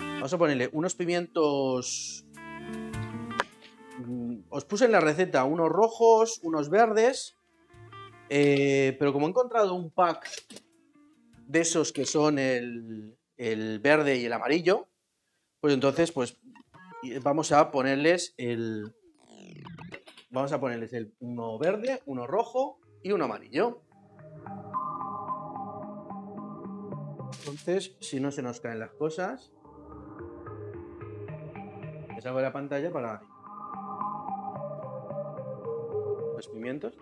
[0.00, 2.24] Vamos a ponerle unos pimientos.
[3.98, 7.35] mm, Os puse en la receta unos rojos, unos verdes.
[8.28, 10.28] Eh, pero como he encontrado un pack
[11.46, 14.88] de esos que son el, el verde y el amarillo,
[15.60, 16.38] pues entonces, pues
[17.22, 18.94] vamos a ponerles el.
[20.30, 23.80] Vamos a ponerles el uno verde, uno rojo y uno amarillo.
[27.38, 29.52] Entonces, si no se nos caen las cosas,
[32.14, 33.22] le salgo de la pantalla para
[36.36, 36.94] los pimientos.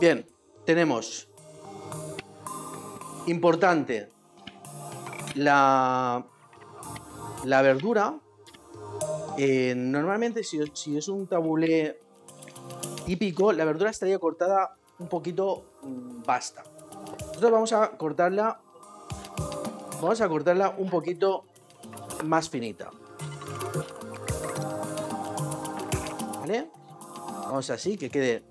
[0.00, 0.24] Bien,
[0.64, 1.28] tenemos
[3.26, 4.08] importante
[5.34, 6.24] la,
[7.44, 8.14] la verdura.
[9.36, 11.98] eh, normalmente, si, si es un tabulé
[13.06, 16.62] típico, la verdura estaría cortada un poquito mm, basta.
[17.28, 18.60] Nosotros vamos a cortarla.
[20.00, 21.44] Vamos a cortarla un poquito
[22.24, 22.90] más finita.
[26.40, 26.70] ¿Vale?
[27.44, 28.42] Vamos así, que quede,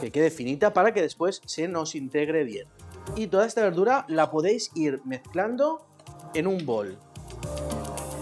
[0.00, 2.66] que quede finita para que después se nos integre bien.
[3.16, 5.86] Y toda esta verdura la podéis ir mezclando
[6.34, 6.98] en un bol.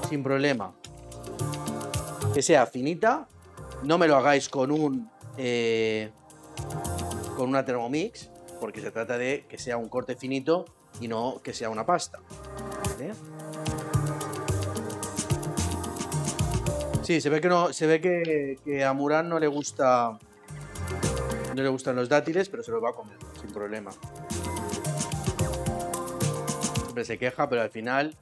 [0.08, 0.74] Sin problema.
[2.32, 3.28] Que sea finita.
[3.82, 5.10] No me lo hagáis con un.
[5.36, 6.10] eh,
[7.36, 8.30] con una Thermomix.
[8.60, 10.64] Porque se trata de que sea un corte finito
[11.00, 12.20] y no que sea una pasta.
[12.98, 13.12] ¿Vale?
[17.06, 17.72] Sí, se ve que no.
[17.72, 20.18] Se ve que, que a Muran no le gusta.
[21.54, 23.92] No le gustan los dátiles, pero se los va a comer, sin problema.
[26.82, 28.16] Siempre se queja, pero al final.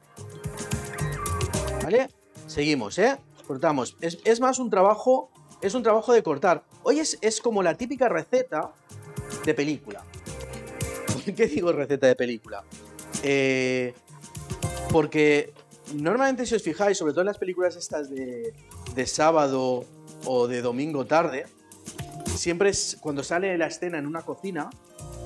[1.82, 2.10] ¿Vale?
[2.46, 3.16] Seguimos, ¿eh?
[3.46, 3.96] Cortamos.
[4.02, 5.30] Es, es más un trabajo.
[5.62, 6.64] Es un trabajo de cortar.
[6.82, 8.70] Hoy es, es como la típica receta
[9.46, 10.02] de película.
[11.10, 12.62] ¿Por qué digo receta de película?
[13.22, 13.94] Eh,
[14.92, 15.54] porque
[15.94, 18.52] normalmente, si os fijáis, sobre todo en las películas estas de,
[18.94, 19.84] de sábado
[20.24, 21.46] o de domingo tarde,
[22.36, 24.70] siempre es cuando sale la escena en una cocina,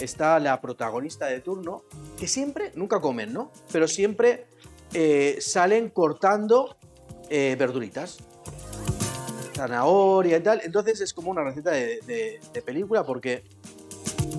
[0.00, 1.82] está la protagonista de turno,
[2.18, 3.50] que siempre, nunca comen, ¿no?
[3.72, 4.46] Pero siempre
[4.94, 6.76] eh, salen cortando
[7.28, 8.18] eh, verduritas.
[9.54, 10.60] Zanahoria y tal.
[10.62, 13.44] Entonces es como una receta de, película porque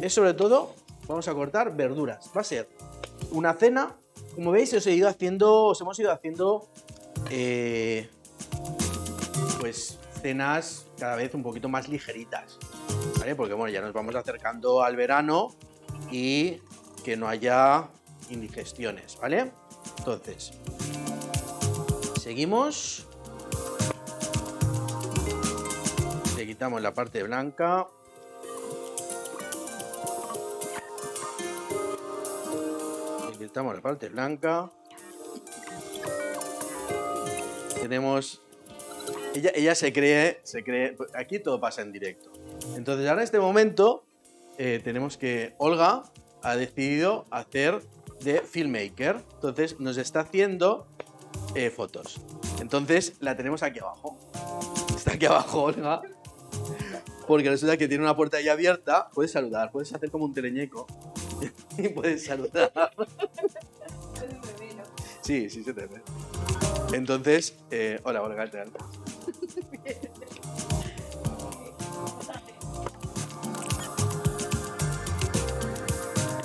[0.01, 0.75] es sobre todo,
[1.07, 2.31] vamos a cortar verduras.
[2.35, 2.69] Va a ser
[3.31, 3.97] una cena.
[4.35, 6.69] Como veis, os he ido haciendo, os hemos ido haciendo
[7.29, 8.09] eh,
[9.59, 12.57] pues cenas cada vez un poquito más ligeritas.
[13.19, 13.35] ¿Vale?
[13.35, 15.55] Porque bueno, ya nos vamos acercando al verano
[16.11, 16.61] y
[17.03, 17.87] que no haya
[18.29, 19.51] indigestiones, ¿vale?
[19.97, 20.53] Entonces,
[22.21, 23.05] seguimos.
[26.37, 27.87] Le quitamos la parte blanca.
[33.29, 34.71] Le quitamos la parte blanca.
[37.81, 38.41] Tenemos
[39.35, 40.95] Ella, ella se cree, se cree.
[41.13, 42.31] Aquí todo pasa en directo.
[42.75, 44.05] Entonces, ahora en este momento
[44.57, 45.53] eh, tenemos que.
[45.57, 46.03] Olga
[46.41, 47.81] ha decidido hacer
[48.21, 49.23] de filmmaker.
[49.35, 50.87] Entonces, nos está haciendo
[51.55, 52.19] eh, fotos.
[52.59, 54.17] Entonces, la tenemos aquí abajo.
[54.95, 56.01] Está aquí abajo, Olga.
[57.27, 59.09] Porque resulta que tiene una puerta ahí abierta.
[59.13, 60.87] Puedes saludar, puedes hacer como un teleñeco.
[61.77, 62.71] y puedes saludar.
[65.21, 66.01] Sí, sí se te ve.
[66.91, 68.63] Entonces, eh, hola, Olga, ¿qué?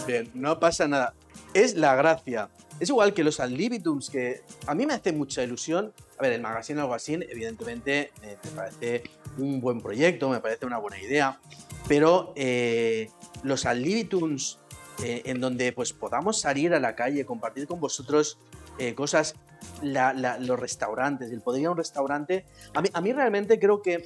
[0.07, 1.15] Bien, no pasa nada.
[1.55, 2.51] Es la gracia.
[2.79, 5.95] Es igual que los Adlibitums, que a mí me hace mucha ilusión.
[6.19, 9.05] A ver, el magazine algo así, evidentemente, eh, me parece
[9.39, 11.41] un buen proyecto, me parece una buena idea.
[11.89, 13.11] Pero eh,
[13.43, 14.59] los Adlibitums,
[15.03, 18.39] eh, en donde pues podamos salir a la calle, compartir con vosotros
[18.79, 19.35] eh, cosas,
[19.83, 24.03] los restaurantes, el poder ir a un restaurante, a mí, realmente creo que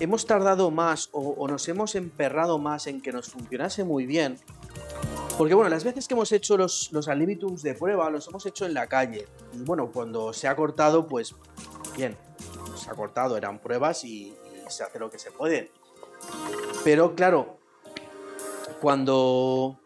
[0.00, 4.38] hemos tardado más o, nos hemos emperrado más en que nos funcionase muy bien.
[5.38, 7.06] Porque bueno, las veces que hemos hecho los, los
[7.62, 9.26] de prueba, los hemos hecho en la calle.
[9.52, 11.34] Y bueno, cuando se ha cortado, pues
[11.96, 12.16] bien,
[12.74, 15.70] se ha cortado, eran pruebas y, y se hace lo que se puede.
[16.84, 17.58] Pero claro,
[18.80, 19.78] cuando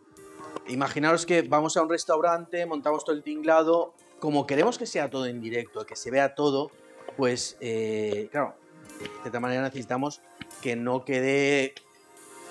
[0.68, 5.26] imaginaros que vamos a un restaurante, montamos todo el tinglado, como queremos que sea todo
[5.26, 6.70] en directo, que se vea todo,
[7.16, 8.54] pues eh, claro,
[9.00, 10.20] de cierta manera necesitamos
[10.62, 11.74] que no quede,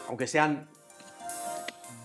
[0.07, 0.67] aunque sean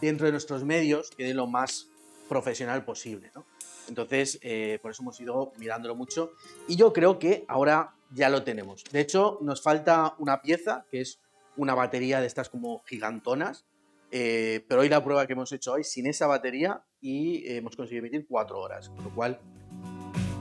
[0.00, 1.88] dentro de nuestros medios, quede lo más
[2.28, 3.46] profesional posible, ¿no?
[3.88, 6.32] Entonces, eh, por eso hemos ido mirándolo mucho
[6.68, 8.84] y yo creo que ahora ya lo tenemos.
[8.84, 11.20] De hecho, nos falta una pieza, que es
[11.56, 13.66] una batería de estas como gigantonas,
[14.10, 18.06] eh, pero hoy la prueba que hemos hecho hoy sin esa batería y hemos conseguido
[18.06, 19.40] emitir cuatro horas, con lo cual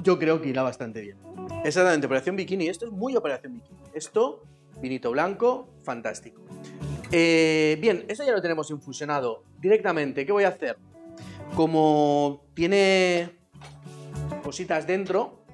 [0.04, 1.18] yo creo que irá bastante bien.
[1.63, 2.68] Exactamente, Operación Bikini.
[2.68, 3.80] Esto es muy Operación Bikini.
[3.94, 4.44] Esto,
[4.80, 6.42] vinito blanco, fantástico.
[7.12, 10.26] Eh, bien, esto ya lo tenemos infusionado directamente.
[10.26, 10.78] ¿Qué voy a hacer?
[11.56, 13.39] Como tiene
[14.44, 15.46] cositas dentro,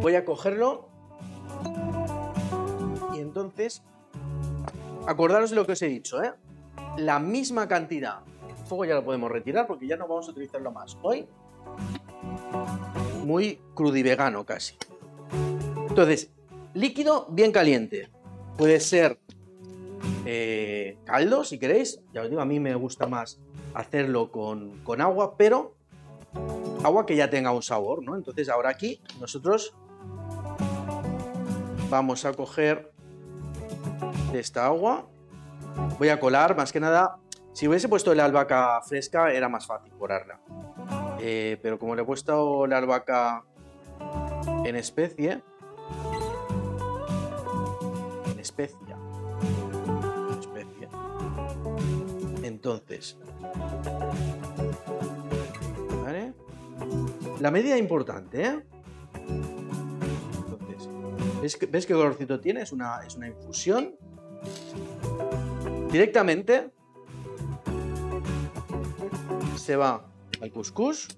[0.00, 0.88] voy a cogerlo
[3.14, 3.82] y entonces
[5.06, 6.32] acordaros de lo que os he dicho, ¿eh?
[6.96, 8.20] La misma cantidad.
[8.48, 10.96] El fuego ya lo podemos retirar porque ya no vamos a utilizarlo más.
[11.02, 11.26] Hoy,
[13.26, 14.76] muy crudivegano casi.
[15.88, 16.30] Entonces,
[16.74, 18.08] líquido bien caliente.
[18.56, 19.18] Puede ser
[20.24, 22.00] eh, caldo, si queréis.
[22.12, 23.38] Ya os digo, a mí me gusta más
[23.74, 25.74] hacerlo con, con agua, pero
[26.84, 28.14] agua que ya tenga un sabor, ¿no?
[28.16, 29.74] Entonces, ahora aquí nosotros
[31.90, 32.92] vamos a coger
[34.32, 35.06] de esta agua.
[35.98, 37.16] Voy a colar, más que nada.
[37.52, 40.40] Si hubiese puesto la albahaca fresca, era más fácil colarla.
[41.20, 43.44] Eh, pero como le he puesto la albahaca
[44.64, 45.42] en especie.
[48.30, 48.96] En especia.
[50.30, 50.88] En especia.
[52.42, 53.18] Entonces.
[56.02, 56.32] ¿Vale?
[57.40, 58.66] La medida importante, ¿eh?
[60.38, 60.88] Entonces.
[61.40, 62.62] ¿Ves, ¿Ves qué colorcito tiene?
[62.62, 63.96] Es una, es una infusión.
[65.90, 66.70] Directamente
[69.56, 70.04] se va
[70.40, 71.08] al couscous.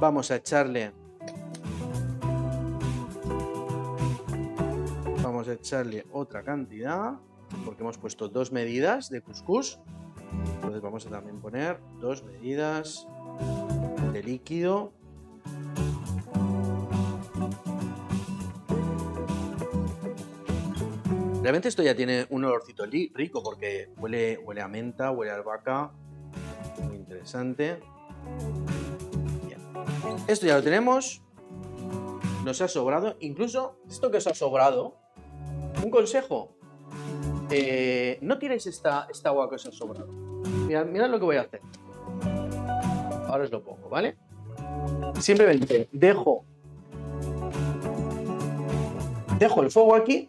[0.00, 0.92] Vamos a echarle.
[5.22, 7.14] Vamos a echarle otra cantidad.
[7.64, 9.80] Porque hemos puesto dos medidas de couscous.
[10.56, 13.06] Entonces vamos a también poner dos medidas
[14.12, 14.92] de líquido.
[21.42, 25.92] Realmente esto ya tiene un olorcito rico porque huele, huele a menta, huele a albahaca.
[30.26, 31.22] Esto ya lo tenemos.
[32.44, 33.16] Nos ha sobrado.
[33.20, 34.94] Incluso esto que os ha sobrado.
[35.82, 36.56] Un consejo.
[37.50, 40.08] eh, no tiréis esta, esta agua que os ha sobrado.
[40.66, 41.60] Mirad, mirad lo que voy a hacer.
[43.28, 44.16] Ahora os lo pongo, ¿vale?
[45.20, 46.44] Simplemente dejo.
[49.38, 50.28] Dejo el fuego aquí.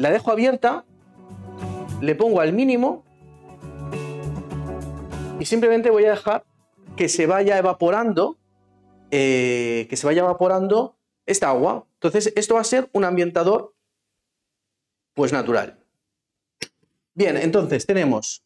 [0.00, 0.84] La dejo abierta.
[2.00, 3.03] Le pongo al mínimo
[5.44, 6.46] y simplemente voy a dejar
[6.96, 8.38] que se vaya evaporando,
[9.10, 11.86] eh, que se vaya evaporando esta agua.
[11.96, 13.74] Entonces, esto va a ser un ambientador,
[15.12, 15.84] pues natural.
[17.12, 18.42] Bien, entonces tenemos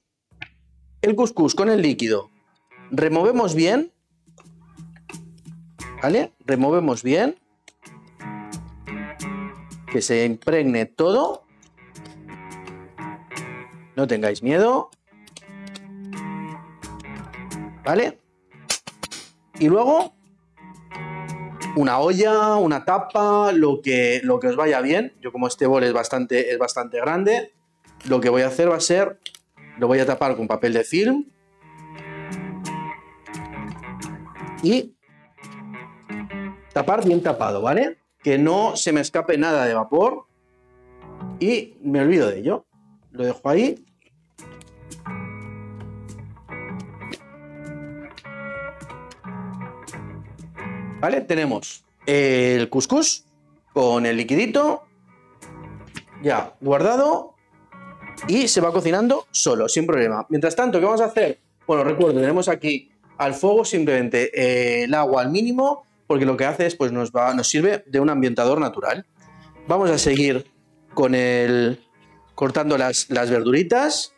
[1.00, 2.30] el couscous con el líquido.
[2.90, 3.92] Removemos bien,
[6.02, 6.32] ¿vale?
[6.46, 7.38] Removemos bien,
[9.92, 11.44] que se impregne todo.
[13.94, 14.90] No tengáis miedo.
[17.88, 18.18] ¿Vale?
[19.58, 20.12] Y luego
[21.74, 25.14] una olla, una tapa, lo que, lo que os vaya bien.
[25.22, 27.54] Yo como este bol es bastante, es bastante grande,
[28.04, 29.18] lo que voy a hacer va a ser,
[29.78, 31.30] lo voy a tapar con papel de film
[34.62, 34.94] y
[36.74, 37.96] tapar bien tapado, ¿vale?
[38.22, 40.26] Que no se me escape nada de vapor
[41.40, 42.66] y me olvido de ello.
[43.12, 43.87] Lo dejo ahí.
[51.00, 51.20] ¿Vale?
[51.20, 53.24] Tenemos el couscous
[53.72, 54.82] con el liquidito
[56.22, 57.34] ya guardado
[58.26, 60.26] y se va cocinando solo, sin problema.
[60.28, 61.38] Mientras tanto, ¿qué vamos a hacer?
[61.66, 66.46] Bueno, recuerdo, tenemos aquí al fuego simplemente eh, el agua al mínimo, porque lo que
[66.46, 69.06] hace es, pues nos, va, nos sirve de un ambientador natural.
[69.68, 70.50] Vamos a seguir
[70.94, 71.80] con el
[72.34, 74.14] cortando las, las verduritas.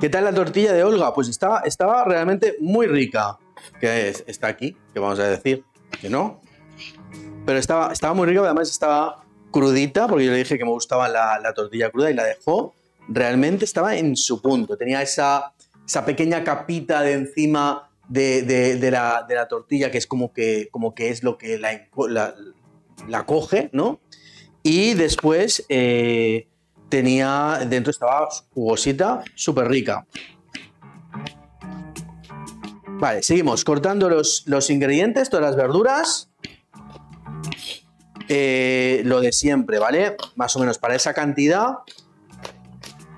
[0.00, 1.12] ¿Qué tal la tortilla de Olga?
[1.12, 3.36] Pues estaba, estaba realmente muy rica.
[3.80, 5.64] Que está aquí, que vamos a decir
[6.00, 6.40] que no.
[7.44, 11.08] Pero estaba, estaba muy rica, además estaba crudita, porque yo le dije que me gustaba
[11.08, 12.74] la, la tortilla cruda y la dejó.
[13.08, 14.76] Realmente estaba en su punto.
[14.76, 15.52] Tenía esa,
[15.84, 20.68] esa pequeña capita de encima de, de, la, de, la, tortilla, que es como que,
[20.70, 22.36] como que es lo que la, la,
[23.08, 23.98] la coge, ¿no?
[24.62, 26.46] Y después eh,
[26.88, 30.06] tenía, dentro estaba jugosita, súper rica.
[33.00, 36.30] Vale, seguimos cortando los, los ingredientes, todas las verduras.
[38.28, 40.16] Eh, lo de siempre, ¿vale?
[40.34, 41.78] Más o menos para esa cantidad,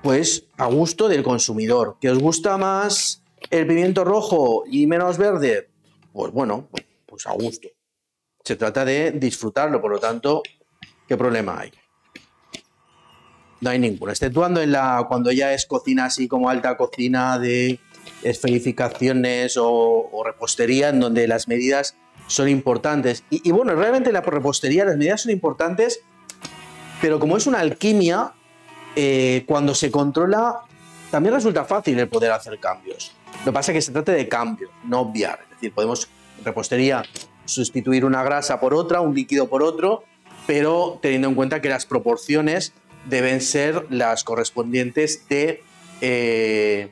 [0.03, 1.97] pues a gusto del consumidor.
[1.99, 5.69] ¿Que os gusta más el pimiento rojo y menos verde?
[6.13, 6.69] Pues bueno,
[7.07, 7.67] pues a gusto.
[8.43, 10.43] Se trata de disfrutarlo, por lo tanto,
[11.07, 11.71] ¿qué problema hay?
[13.61, 17.79] No hay ninguno, exceptuando en la, cuando ya es cocina así como alta cocina de
[18.23, 21.95] esferificaciones o, o repostería, en donde las medidas
[22.27, 23.23] son importantes.
[23.29, 26.01] Y, y, bueno, realmente la repostería, las medidas son importantes,
[27.01, 28.33] pero como es una alquimia,
[28.95, 30.61] eh, cuando se controla,
[31.11, 33.11] también resulta fácil el poder hacer cambios.
[33.39, 35.39] Lo que pasa es que se trata de cambios, no obviar.
[35.43, 36.09] Es decir, podemos,
[36.43, 37.03] repostería,
[37.45, 40.03] sustituir una grasa por otra, un líquido por otro,
[40.47, 42.73] pero teniendo en cuenta que las proporciones
[43.05, 45.63] deben ser las correspondientes de,
[46.01, 46.89] eh,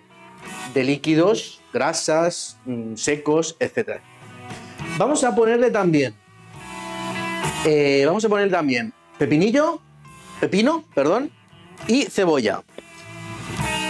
[0.73, 3.99] de líquidos, grasas, mmm, secos, etc.
[4.97, 6.15] Vamos a ponerle también,
[7.65, 9.81] eh, vamos a poner también pepinillo,
[10.39, 11.29] pepino, perdón,
[11.87, 12.63] y cebolla.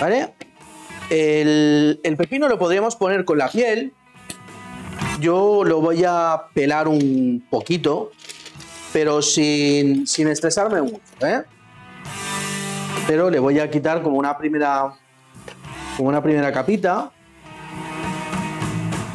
[0.02, 0.34] ¿Vale?
[1.10, 3.94] El, el, pepino lo podríamos poner con la piel.
[5.20, 8.12] Yo lo voy a pelar un poquito,
[8.94, 11.44] pero sin, sin estresarme mucho, ¿eh?
[13.10, 14.94] Pero le voy a quitar como una primera,
[15.98, 17.10] como una primera capita.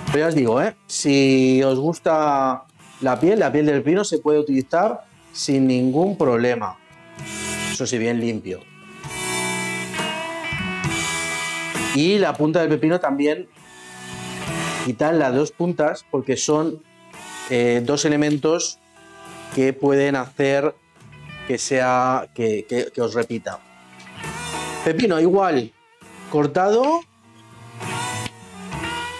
[0.06, 0.74] Pero ya os digo, ¿eh?
[0.88, 2.64] si os gusta
[3.02, 6.76] la piel, la piel del pino se puede utilizar sin ningún problema.
[7.70, 8.58] Eso sí, bien limpio.
[11.94, 13.46] Y la punta del pepino también
[14.84, 16.82] quitar las dos puntas porque son
[17.48, 18.80] eh, dos elementos
[19.54, 20.74] que pueden hacer
[21.46, 23.60] que sea que os repita.
[24.84, 25.72] Pepino igual,
[26.30, 27.00] cortado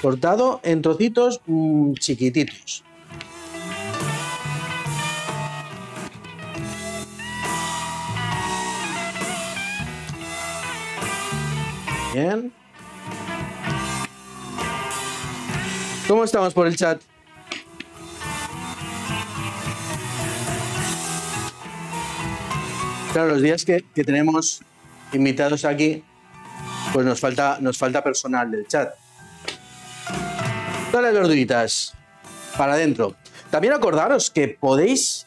[0.03, 2.85] cortado en trocitos mmm, chiquititos.
[12.13, 12.53] Bien.
[16.07, 17.01] ¿Cómo estamos por el chat?
[23.15, 24.61] Claro, los días que, que tenemos
[25.15, 26.03] invitados aquí,
[26.93, 28.95] pues nos falta, nos falta personal del chat.
[30.91, 31.95] Todas las verduritas
[32.57, 33.17] para adentro.
[33.51, 35.27] También acordaros que podéis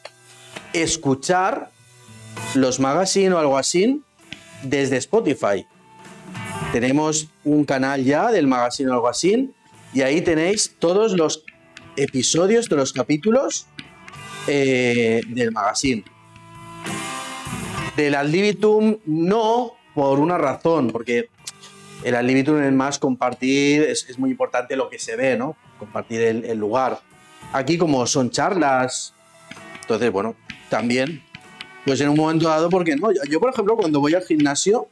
[0.72, 1.70] escuchar
[2.54, 4.02] los magazines o algo así
[4.62, 5.66] desde Spotify.
[6.72, 9.50] Tenemos un canal ya del magazine o algo así
[9.94, 11.44] y ahí tenéis todos los
[11.96, 13.66] episodios de los capítulos
[14.46, 16.04] eh, del magazine.
[17.96, 21.28] Del Ad libitum no por una razón, porque
[22.04, 25.56] el Ad es más compartir, es, es, muy importante lo que se ve, ¿no?
[25.76, 27.00] Compartir el, lugar.
[27.52, 29.12] Aquí como son charlas,
[29.80, 30.36] entonces, bueno,
[30.70, 31.24] también,
[31.84, 33.08] pues en un momento dado, porque no?
[33.28, 34.86] Yo, por ejemplo, cuando voy al gimnasio,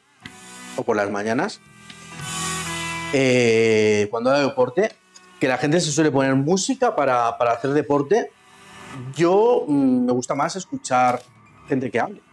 [0.74, 1.60] o por las mañanas,
[3.12, 4.90] eh, cuando hago deporte,
[5.38, 8.32] que la gente se suele poner música para, para hacer deporte,
[9.14, 11.22] yo mmm, me gusta más escuchar
[11.68, 12.25] gente que hable.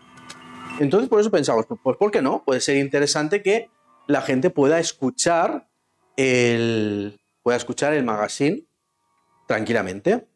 [0.79, 2.43] Entonces, por eso pensamos, pues, ¿por qué no?
[2.43, 3.69] Puede ser interesante que
[4.07, 5.69] la gente pueda escuchar
[6.17, 8.65] el, pueda escuchar el magazine
[9.47, 10.27] tranquilamente.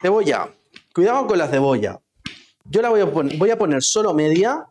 [0.00, 0.54] Cebolla.
[0.94, 2.00] Cuidado con la cebolla.
[2.64, 4.66] Yo la voy a, voy a poner solo media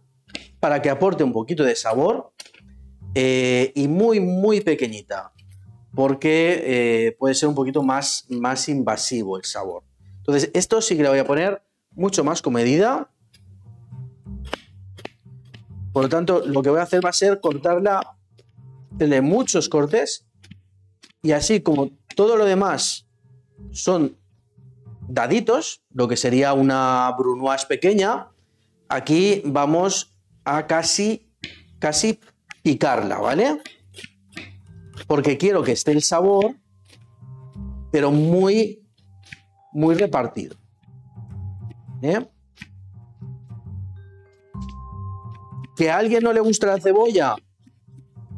[0.59, 2.33] para que aporte un poquito de sabor
[3.15, 5.33] eh, y muy, muy pequeñita
[5.93, 9.83] porque eh, puede ser un poquito más, más invasivo el sabor.
[10.17, 11.61] Entonces, esto sí que le voy a poner
[11.95, 13.09] mucho más con medida.
[15.91, 18.17] Por lo tanto, lo que voy a hacer va a ser cortarla,
[18.91, 20.27] de muchos cortes
[21.23, 23.07] y así como todo lo demás
[23.71, 24.17] son
[25.07, 28.29] daditos, lo que sería una brunoise pequeña,
[28.87, 30.15] aquí vamos
[30.45, 31.27] a casi,
[31.79, 32.19] casi
[32.61, 33.61] picarla, ¿vale?
[35.07, 36.55] porque quiero que esté el sabor,
[37.91, 38.83] pero muy,
[39.71, 40.55] muy repartido.
[42.03, 42.27] ¿Eh?
[45.77, 47.35] ¿Que a alguien no le gusta la cebolla?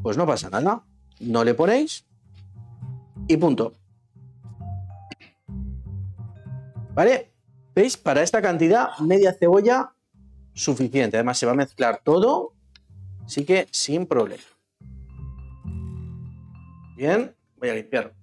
[0.03, 0.85] Pues no pasa nada.
[1.19, 2.05] No le ponéis
[3.27, 3.73] y punto.
[6.93, 7.33] ¿Vale?
[7.73, 7.97] ¿Veis?
[7.97, 9.93] Para esta cantidad, media cebolla
[10.53, 11.17] suficiente.
[11.17, 12.53] Además, se va a mezclar todo,
[13.25, 14.43] así que sin problema.
[16.95, 18.13] Bien, voy a limpiar.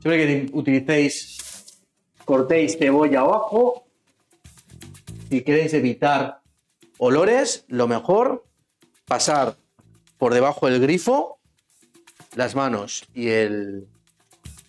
[0.00, 1.82] Siempre que utilicéis,
[2.24, 3.85] cortéis cebolla o ajo,
[5.28, 6.42] si queréis evitar
[6.98, 8.46] olores, lo mejor,
[9.04, 9.56] pasar
[10.18, 11.38] por debajo del grifo
[12.34, 13.88] las manos y el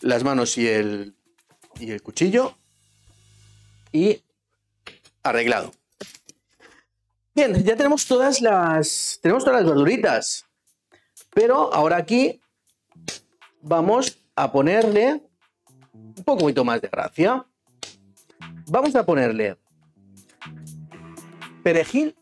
[0.01, 1.15] las manos y el
[1.79, 2.55] y el cuchillo
[3.91, 4.23] y
[5.23, 5.71] arreglado.
[7.35, 10.45] Bien, ya tenemos todas las tenemos todas las verduritas.
[11.33, 12.41] Pero ahora aquí
[13.61, 15.21] vamos a ponerle
[15.93, 17.45] un poquito más de gracia.
[18.65, 19.57] Vamos a ponerle
[21.67, 22.15] perejil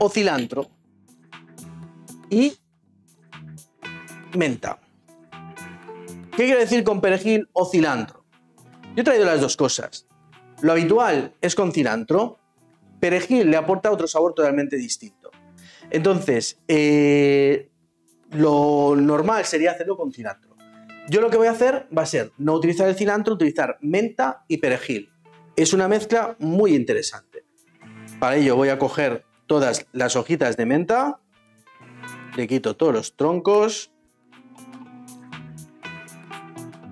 [0.00, 0.68] o cilantro
[2.30, 2.52] y
[4.36, 4.80] menta.
[6.36, 8.24] ¿Qué quiero decir con perejil o cilantro?
[8.96, 10.08] Yo he traído las dos cosas.
[10.60, 12.40] Lo habitual es con cilantro.
[12.98, 15.30] Perejil le aporta otro sabor totalmente distinto.
[15.90, 17.70] Entonces, eh,
[18.32, 20.56] lo normal sería hacerlo con cilantro.
[21.08, 24.44] Yo lo que voy a hacer va a ser no utilizar el cilantro, utilizar menta
[24.48, 25.12] y perejil.
[25.58, 27.44] Es una mezcla muy interesante.
[28.20, 31.18] Para ello voy a coger todas las hojitas de menta,
[32.36, 33.90] le quito todos los troncos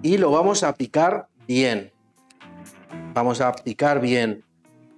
[0.03, 1.93] y lo vamos a picar bien.
[3.15, 4.43] Vamos a picar bien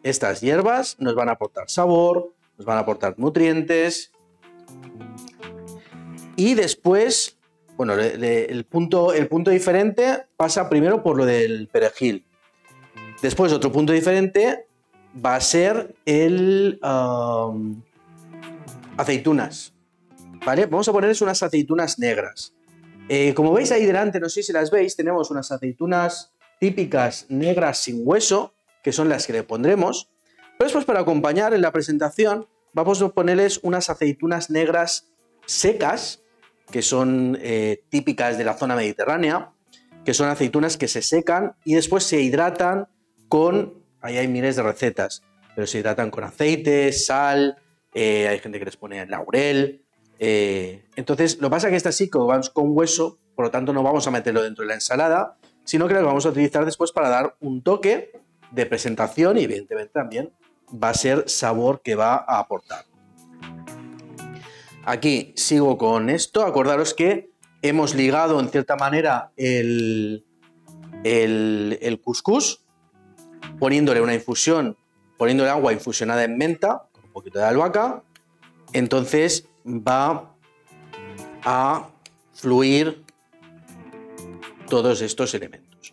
[0.02, 4.12] estas hierbas, nos van a aportar sabor, nos van a aportar nutrientes
[6.36, 7.36] y después,
[7.76, 12.24] bueno, el, punto, el punto diferente pasa primero por lo del perejil.
[13.22, 14.66] Después, otro punto diferente
[15.24, 16.78] va a ser el
[18.96, 19.74] aceitunas.
[20.44, 20.66] ¿Vale?
[20.66, 22.54] Vamos a ponerles unas aceitunas negras.
[23.08, 27.78] Eh, como veis ahí delante, no sé si las veis, tenemos unas aceitunas típicas negras
[27.78, 30.10] sin hueso, que son las que le pondremos.
[30.58, 35.08] Pero después, para acompañar en la presentación, vamos a ponerles unas aceitunas negras
[35.46, 36.22] secas,
[36.70, 39.52] que son eh, típicas de la zona mediterránea,
[40.04, 42.88] que son aceitunas que se secan y después se hidratan
[43.28, 45.22] con, ahí hay miles de recetas,
[45.54, 47.56] pero se hidratan con aceite, sal,
[47.94, 49.82] eh, hay gente que les pone laurel.
[50.18, 53.50] Eh, entonces, lo que pasa es que esta sí que vamos con hueso, por lo
[53.50, 56.64] tanto no vamos a meterlo dentro de la ensalada, sino que lo vamos a utilizar
[56.64, 58.12] después para dar un toque
[58.50, 60.32] de presentación y evidentemente también
[60.72, 62.84] va a ser sabor que va a aportar.
[64.84, 66.44] Aquí sigo con esto.
[66.44, 67.30] Acordaros que
[67.62, 70.24] hemos ligado en cierta manera el,
[71.04, 72.64] el, cuscús
[73.58, 74.76] poniéndole una infusión,
[75.16, 78.02] poniéndole agua infusionada en menta, con un poquito de albahaca.
[78.72, 80.34] Entonces va
[81.44, 81.88] a
[82.34, 83.04] fluir
[84.68, 85.92] todos estos elementos.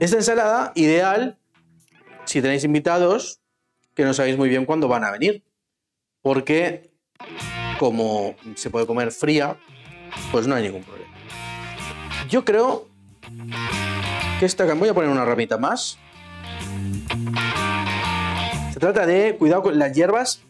[0.00, 1.36] Esta ensalada ideal
[2.30, 3.40] si tenéis invitados
[3.94, 5.42] que no sabéis muy bien cuándo van a venir,
[6.22, 6.92] porque
[7.76, 9.58] como se puede comer fría,
[10.30, 11.12] pues no hay ningún problema.
[12.28, 12.86] Yo creo
[14.40, 14.64] que esta...
[14.72, 15.98] Voy a poner una ramita más.
[18.72, 20.40] Se trata de cuidado con las hierbas.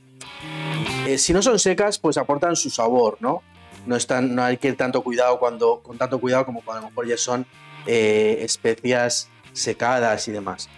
[1.08, 3.42] Eh, si no son secas, pues aportan su sabor, ¿no?
[3.86, 6.90] No, están, no hay que tanto cuidado cuando, con tanto cuidado como cuando a lo
[6.90, 7.46] mejor ya son
[7.86, 10.68] eh, especias secadas y demás.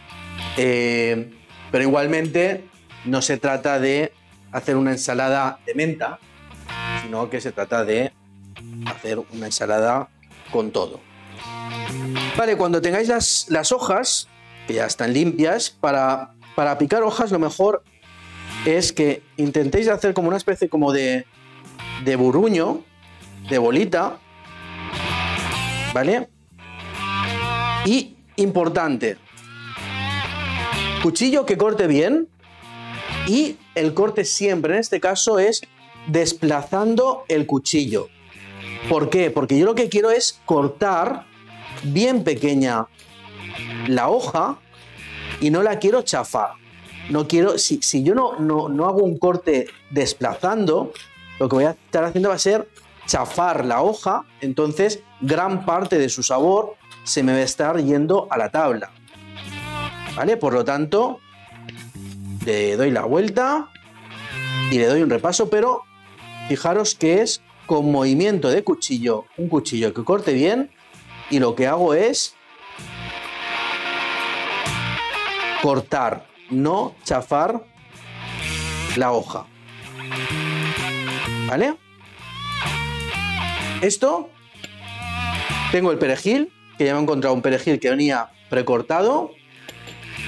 [0.56, 1.34] Eh,
[1.70, 2.64] pero igualmente
[3.04, 4.14] no se trata de
[4.52, 6.18] hacer una ensalada de menta,
[7.02, 8.12] sino que se trata de
[8.86, 10.08] hacer una ensalada
[10.50, 11.00] con todo.
[12.36, 14.26] Vale, cuando tengáis las, hojas,
[14.66, 17.84] que ya están limpias, para, para picar hojas lo mejor
[18.64, 21.26] es que intentéis hacer como una especie como de,
[22.04, 22.82] de
[23.50, 24.18] de bolita,
[25.92, 26.28] ¿vale?
[27.84, 29.18] Y importante,
[31.02, 32.28] cuchillo que corte bien
[33.26, 35.60] y el corte siempre en este caso es
[36.06, 38.08] desplazando el cuchillo.
[38.88, 39.30] ¿Por qué?
[39.30, 41.26] Porque yo lo que quiero es cortar
[41.82, 42.86] bien pequeña
[43.86, 44.58] la hoja
[45.40, 46.52] y no la quiero chafar.
[47.10, 50.92] No quiero, si, yo no, no, no hago un corte desplazando,
[51.38, 52.68] lo que voy a estar haciendo va a ser
[53.06, 58.28] chafar la hoja, entonces gran parte de su sabor se me va a estar yendo
[58.30, 58.90] a la tabla.
[60.14, 60.36] ¿Vale?
[60.36, 61.18] Por lo tanto,
[62.44, 63.68] le doy la vuelta
[64.70, 65.82] y le doy un repaso, pero
[66.48, 70.70] fijaros que es con movimiento de cuchillo, un cuchillo que corte bien
[71.32, 72.36] y lo que hago es
[75.62, 77.64] cortar, no chafar
[78.96, 79.46] la hoja.
[81.48, 81.74] ¿Vale?
[83.80, 84.28] Esto,
[85.72, 89.30] tengo el perejil, que ya me he encontrado un perejil que venía precortado.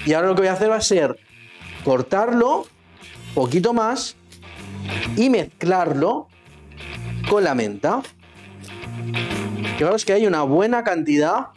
[0.07, 1.18] Y ahora lo que voy a hacer va a ser
[1.84, 2.66] cortarlo
[3.34, 4.16] poquito más
[5.16, 6.28] y mezclarlo
[7.28, 8.02] con la menta.
[9.77, 11.49] Fijaros que hay una buena cantidad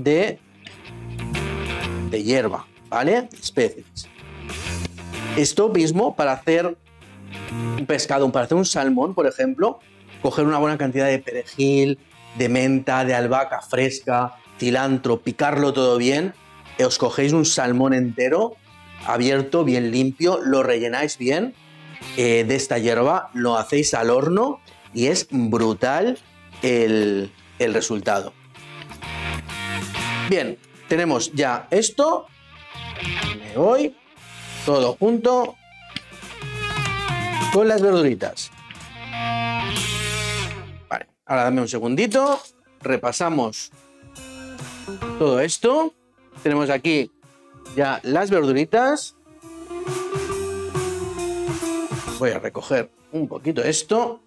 [0.00, 0.38] de,
[2.10, 3.28] de hierba, ¿vale?
[3.38, 4.08] Especies.
[5.36, 6.78] Esto mismo para hacer
[7.78, 9.80] un pescado, para hacer un salmón, por ejemplo,
[10.22, 11.98] coger una buena cantidad de perejil,
[12.38, 16.32] de menta, de albahaca fresca, cilantro, picarlo todo bien,
[16.82, 18.56] os cogéis un salmón entero,
[19.06, 21.54] abierto, bien limpio, lo rellenáis bien
[22.16, 24.60] eh, de esta hierba, lo hacéis al horno
[24.94, 26.18] y es brutal
[26.62, 28.32] el, el resultado.
[30.28, 30.58] Bien,
[30.88, 32.26] tenemos ya esto.
[33.38, 33.94] Me voy
[34.66, 35.56] todo junto
[37.52, 38.50] con las verduritas.
[40.88, 42.40] Vale, ahora dame un segundito.
[42.82, 43.70] Repasamos
[45.18, 45.94] todo esto.
[46.42, 47.10] Tenemos aquí
[47.76, 49.16] ya las verduritas.
[52.18, 54.20] Voy a recoger un poquito esto.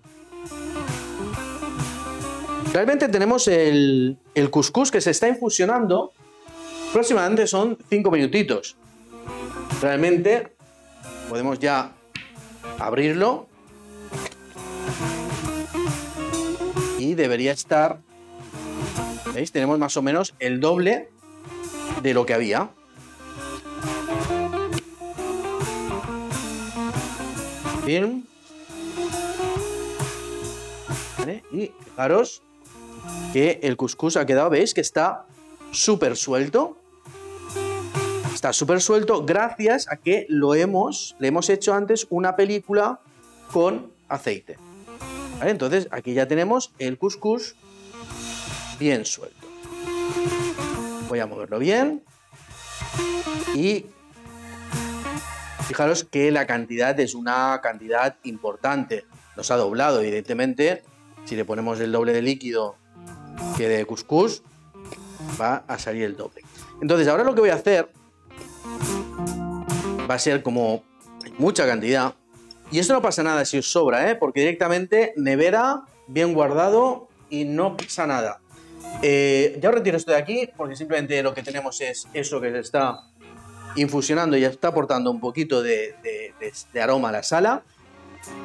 [2.74, 6.14] Realmente tenemos el, el couscous que se está infusionando.
[6.94, 8.78] Próximamente son 5 minutitos.
[9.82, 10.54] Realmente
[11.30, 11.92] podemos ya
[12.80, 13.48] abrirlo.
[16.98, 18.00] Y debería estar...
[19.34, 19.52] ¿Veis?
[19.52, 21.10] Tenemos más o menos el doble
[22.02, 22.70] de lo que había.
[27.86, 28.26] Bien.
[31.52, 32.42] Y fijaros
[33.34, 34.74] que el couscous ha quedado, ¿veis?
[34.74, 35.26] Que está
[35.72, 36.78] súper suelto.
[38.34, 43.00] Está súper suelto gracias a que lo hemos, le hemos hecho antes una película
[43.52, 44.58] con aceite.
[45.42, 47.56] Entonces aquí ya tenemos el couscous
[48.80, 49.48] bien suelto.
[51.10, 52.04] Voy a moverlo bien.
[53.54, 53.86] Y
[55.68, 59.06] fijaros que la cantidad es una cantidad importante.
[59.36, 60.84] Nos ha doblado, evidentemente.
[61.26, 62.78] Si le ponemos el doble de líquido
[63.58, 64.44] que de couscous,
[65.40, 66.42] va a salir el doble.
[66.82, 67.90] Entonces ahora lo que voy a hacer
[70.10, 70.84] va a ser como
[71.38, 72.16] mucha cantidad.
[72.72, 74.16] Y esto no pasa nada si os sobra, ¿eh?
[74.16, 78.40] porque directamente nevera, bien guardado y no pasa nada.
[79.02, 82.60] Eh, ya retiro esto de aquí porque simplemente lo que tenemos es eso que se
[82.60, 83.00] está
[83.76, 85.96] infusionando y está aportando un poquito de
[86.82, 87.64] aroma a la sala.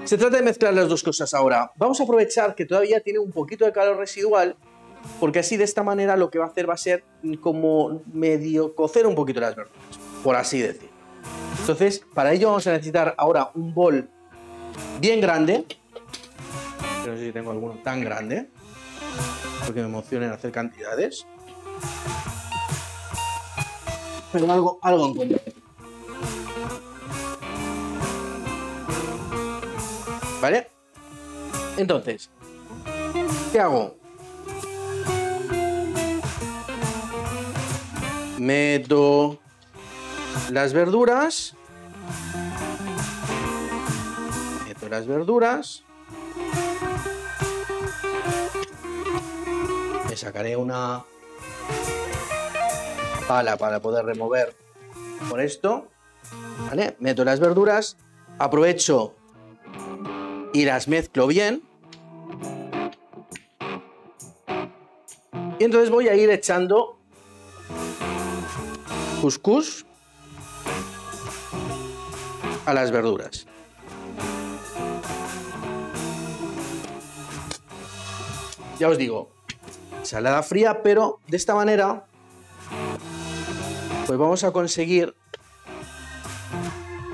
[0.05, 1.73] Se trata de mezclar las dos cosas ahora.
[1.77, 4.57] Vamos a aprovechar que todavía tiene un poquito de calor residual
[5.21, 7.05] porque así de esta manera lo que va a hacer va a ser
[7.41, 10.91] como medio cocer un poquito las verduras, por así decir.
[11.61, 14.09] Entonces, para ello vamos a necesitar ahora un bol
[15.01, 15.65] bien grande.
[17.07, 18.51] No sé si tengo alguno tan grande,
[19.65, 21.27] porque me emocionen hacer cantidades.
[24.33, 25.39] Pero algo, algo encuentro.
[30.41, 30.69] ¿Vale?
[31.77, 32.31] Entonces,
[33.53, 33.97] ¿qué hago?
[38.39, 39.39] Meto
[40.51, 41.55] las verduras.
[44.67, 45.83] Meto las verduras.
[50.09, 51.05] Me sacaré una
[53.27, 54.57] pala para poder remover
[55.31, 55.89] por esto.
[56.69, 56.97] ¿Vale?
[57.01, 57.97] Meto las verduras.
[58.39, 59.15] Aprovecho
[60.53, 61.63] y las mezclo bien.
[65.59, 66.96] Y entonces voy a ir echando
[69.27, 69.85] couscous
[72.65, 73.47] a las verduras.
[78.79, 79.31] Ya os digo,
[80.03, 82.07] salada fría, pero de esta manera,
[84.07, 85.15] pues vamos a conseguir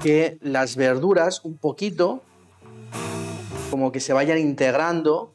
[0.02, 2.22] que las verduras un poquito
[3.70, 5.34] como que se vayan integrando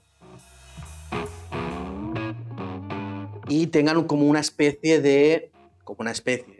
[3.48, 5.52] y tengan como una especie de
[5.84, 6.57] como una especie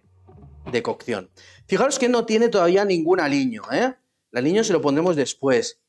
[0.72, 1.30] de cocción.
[1.68, 3.94] Fijaros que no tiene todavía ningún aliño, ¿eh?
[4.32, 5.80] El aliño se lo pondremos después.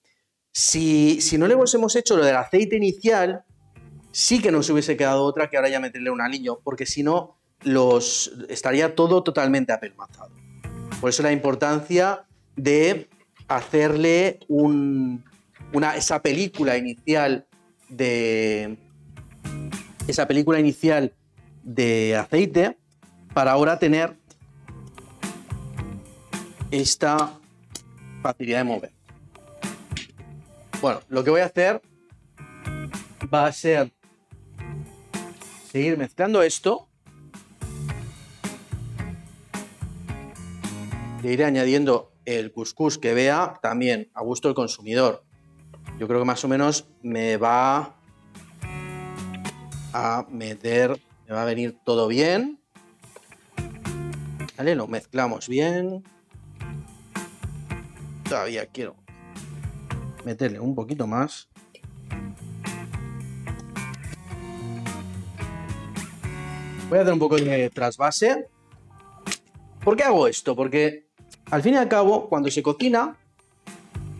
[0.52, 3.44] Si, si no le hemos hecho lo del aceite inicial,
[4.10, 7.38] sí que nos hubiese quedado otra que ahora ya meterle un aliño, porque si no,
[7.62, 10.30] los, estaría todo totalmente apelmazado.
[11.00, 12.26] Por eso la importancia
[12.56, 13.08] de
[13.46, 15.24] hacerle un,
[15.72, 17.46] una, esa película inicial
[17.88, 18.76] de
[20.06, 21.14] esa película inicial
[21.62, 22.78] de aceite
[23.34, 24.16] para ahora tener
[26.70, 27.38] esta
[28.22, 28.92] facilidad de mover.
[30.80, 31.82] Bueno, lo que voy a hacer
[33.32, 33.92] va a ser
[35.70, 36.88] seguir mezclando esto
[41.22, 45.24] Le iré añadiendo el couscous que vea también a gusto del consumidor.
[45.98, 47.96] Yo creo que más o menos me va
[49.92, 52.60] a meter, me va a venir todo bien.
[54.56, 54.76] ¿Vale?
[54.76, 56.04] Lo mezclamos bien.
[58.28, 58.94] Todavía quiero
[60.24, 61.48] meterle un poquito más.
[66.88, 68.48] Voy a hacer un poco de trasvase.
[69.82, 70.54] ¿Por qué hago esto?
[70.54, 71.06] Porque
[71.50, 73.16] al fin y al cabo, cuando se cocina,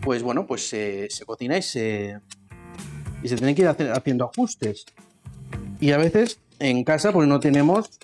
[0.01, 2.19] pues bueno, pues se, cocina y se,
[3.21, 4.85] y se tienen que ir haciendo ajustes.
[5.79, 7.99] Y a veces en casa pues no tenemos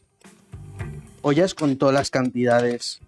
[1.21, 3.01] ollas con todas las cantidades.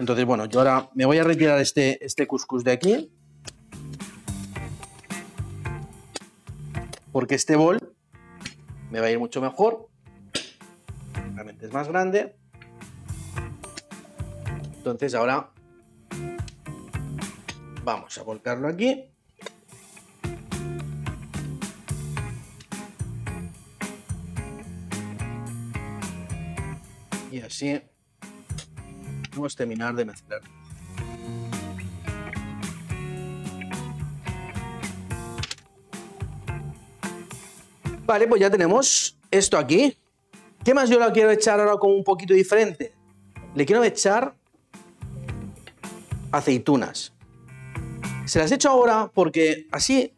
[0.00, 3.12] Entonces, bueno, yo ahora me voy a retirar este, este couscous de aquí.
[7.12, 7.94] Porque este bol
[8.90, 9.90] me va a ir mucho mejor.
[11.34, 12.34] Realmente es más grande.
[14.78, 15.50] Entonces ahora
[17.84, 19.04] vamos a volcarlo aquí.
[27.30, 27.82] Y así
[29.48, 30.40] terminar de mezclar.
[38.06, 39.96] Vale, pues ya tenemos esto aquí.
[40.64, 42.92] ¿Qué más yo lo quiero echar ahora como un poquito diferente?
[43.54, 44.34] Le quiero echar
[46.32, 47.12] aceitunas.
[48.24, 50.12] Se las he hecho ahora porque así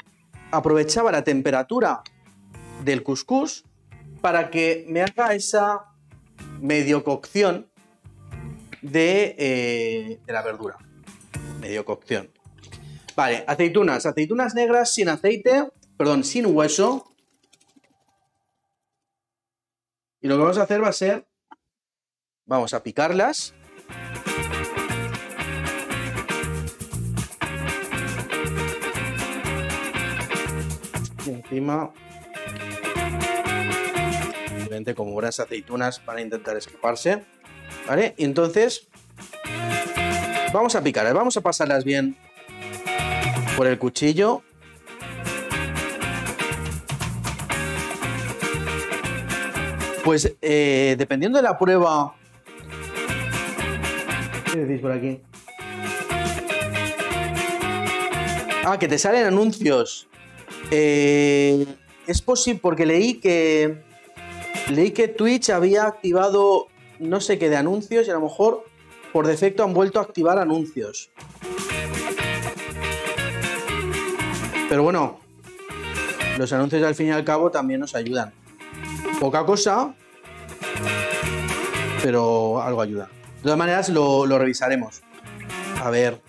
[0.50, 2.02] aprovechaba la temperatura
[2.84, 3.64] del couscous
[4.20, 5.92] para que me haga esa
[6.60, 7.71] medio cocción
[8.82, 10.76] de, eh, de la verdura.
[11.60, 12.30] Medio cocción.
[13.16, 14.06] Vale, aceitunas.
[14.06, 17.14] Aceitunas negras sin aceite, perdón, sin hueso.
[20.20, 21.26] Y lo que vamos a hacer va a ser,
[22.44, 23.54] vamos a picarlas
[31.26, 31.92] y encima
[34.96, 37.24] como unas aceitunas para intentar escaparse
[37.86, 38.88] vale y entonces
[40.52, 42.16] vamos a picar vamos a pasarlas bien
[43.56, 44.42] por el cuchillo.
[50.04, 52.14] Pues eh, dependiendo de la prueba
[54.52, 55.20] ¿qué decís por aquí?
[58.64, 60.06] Ah, que te salen anuncios.
[60.70, 61.66] Eh,
[62.06, 63.82] es posible porque leí que
[64.70, 66.68] leí que Twitch había activado
[67.02, 68.64] no sé qué de anuncios y a lo mejor
[69.12, 71.10] por defecto han vuelto a activar anuncios.
[74.68, 75.20] Pero bueno,
[76.38, 78.32] los anuncios al fin y al cabo también nos ayudan.
[79.20, 79.94] Poca cosa,
[82.02, 83.10] pero algo ayuda.
[83.36, 85.02] De todas maneras lo, lo revisaremos.
[85.82, 86.20] A ver,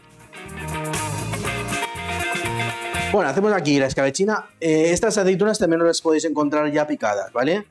[3.13, 4.47] Bueno, hacemos aquí la escabechina.
[4.59, 7.63] Eh, estas aceitunas también las podéis encontrar ya picadas, ¿vale?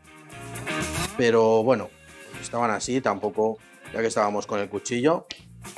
[1.16, 1.90] Pero bueno,
[2.42, 3.58] estaban así, tampoco,
[3.92, 5.26] ya que estábamos con el cuchillo,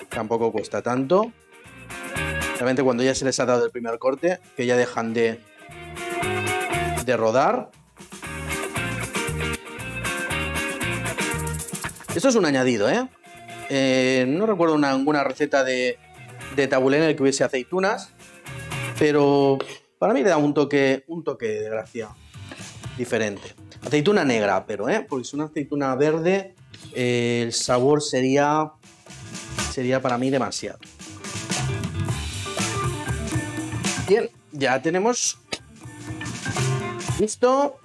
[0.08, 1.32] tampoco cuesta tanto.
[2.54, 5.40] Realmente cuando ya se les ha dado el primer corte, que ya dejan de,
[7.04, 7.70] de rodar.
[12.14, 13.08] Esto es un añadido, ¿eh?
[13.68, 15.98] eh no recuerdo una, ninguna receta de,
[16.54, 18.14] de tabulé en el que hubiese aceitunas.
[18.98, 19.58] Pero
[19.98, 22.10] para mí le da un toque, un toque de gracia
[22.96, 23.63] diferente.
[23.86, 25.04] Aceituna negra, pero, ¿eh?
[25.08, 26.54] Porque es una aceituna verde,
[26.94, 28.72] eh, el sabor sería,
[29.72, 30.78] sería para mí demasiado.
[34.08, 35.38] Bien, ya tenemos
[37.18, 37.78] listo.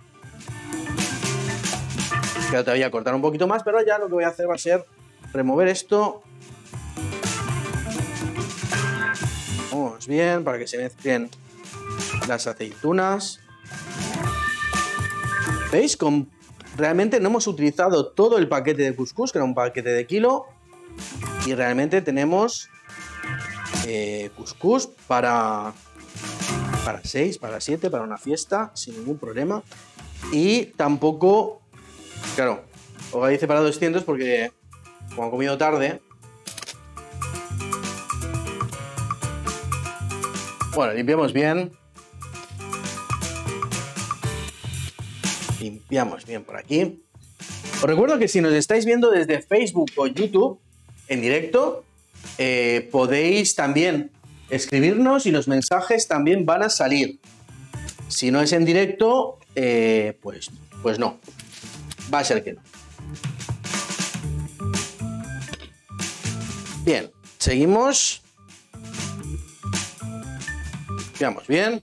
[2.49, 4.57] Queda todavía cortar un poquito más, pero ya lo que voy a hacer va a
[4.57, 4.85] ser
[5.33, 6.23] remover esto.
[9.71, 11.29] Vamos bien para que se mezclen
[12.27, 13.39] las aceitunas.
[15.71, 15.97] ¿Veis?
[15.97, 16.29] Con...
[16.77, 20.45] Realmente no hemos utilizado todo el paquete de couscous, que era un paquete de kilo.
[21.45, 22.69] Y realmente tenemos
[23.87, 24.29] eh,
[25.07, 25.73] para,
[26.85, 29.63] para 6, para 7, para una fiesta, sin ningún problema.
[30.31, 31.61] Y tampoco,
[32.35, 32.63] claro,
[33.11, 34.51] os habéis separado 200 porque
[35.09, 36.01] como han comido tarde,
[40.79, 41.73] Bueno, limpiamos bien.
[45.89, 47.03] Limpiamos bien por aquí.
[47.77, 50.59] Os recuerdo que si nos estáis viendo desde Facebook o YouTube
[51.07, 51.83] en directo,
[52.37, 54.11] eh, podéis también
[54.51, 57.19] escribirnos y los mensajes también van a salir.
[58.07, 60.51] Si no es en directo, eh, pues,
[60.83, 61.19] pues no.
[62.13, 62.61] Va a ser que no.
[66.85, 67.09] Bien,
[67.39, 68.21] seguimos.
[71.19, 71.81] Veamos bien.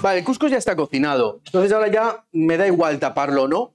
[0.00, 1.40] Vale, el cuscús ya está cocinado.
[1.46, 3.74] Entonces ahora ya me da igual taparlo o no,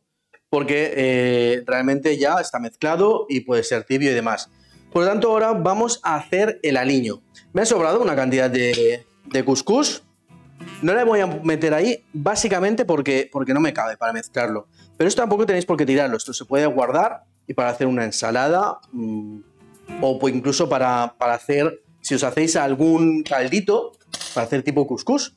[0.49, 4.49] porque eh, realmente ya está mezclado y puede ser tibio y demás.
[4.91, 7.21] Por lo tanto, ahora vamos a hacer el aliño.
[7.51, 10.03] Me ha sobrado una cantidad de, de cuscús.
[10.81, 14.67] No le voy a meter ahí básicamente porque, porque no me cabe para mezclarlo.
[14.95, 16.15] Pero esto tampoco tenéis por qué tirarlo.
[16.15, 19.39] Esto se puede guardar y para hacer una ensalada mmm,
[20.01, 23.93] o incluso para, para hacer si os hacéis algún caldito,
[24.33, 25.35] para hacer tipo couscous,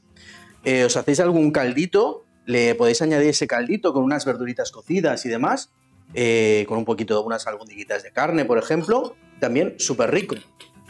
[0.66, 5.28] eh, os hacéis algún caldito, le podéis añadir ese caldito con unas verduritas cocidas y
[5.28, 5.70] demás,
[6.12, 10.34] eh, con un poquito de unas albondiguitas de carne, por ejemplo, también súper rico,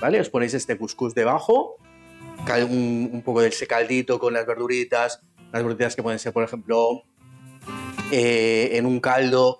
[0.01, 0.19] ¿vale?
[0.19, 1.77] Os ponéis este couscous debajo,
[2.71, 5.21] un, un, poco de ese caldito con las verduritas,
[5.53, 7.03] las verduritas que pueden ser, por ejemplo,
[8.11, 9.59] eh, en un caldo,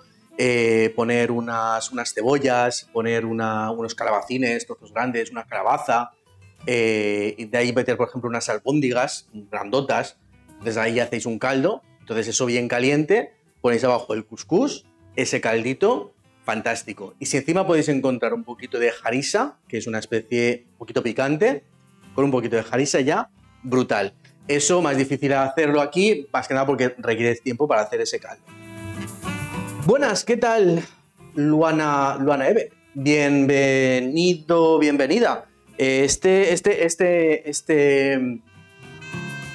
[0.95, 6.13] poner unas, unas, cebollas, poner unos calabacines, trozos grandes, una calabaza,
[6.67, 10.19] eh, y de ahí meter, por ejemplo, unas albóndigas grandotas.
[10.63, 16.15] Desde ahí hacéis un caldo, entonces eso bien caliente, ponéis abajo el couscous, ese caldito,
[16.45, 17.15] fantástico.
[17.19, 21.03] Y si encima podéis encontrar un poquito de harissa, que es una especie un poquito
[21.03, 21.65] picante,
[22.15, 23.29] con un poquito de harissa ya,
[23.63, 24.15] brutal.
[24.49, 28.45] Eso más difícil hacerlo aquí, más que nada porque requiere tiempo para hacer ese caldo.
[29.85, 30.83] Buenas, ¿qué tal,
[31.35, 32.71] Luana, Luana Eve?
[32.95, 35.47] Bienvenido, bienvenida.
[35.79, 38.41] Este, este, este, este,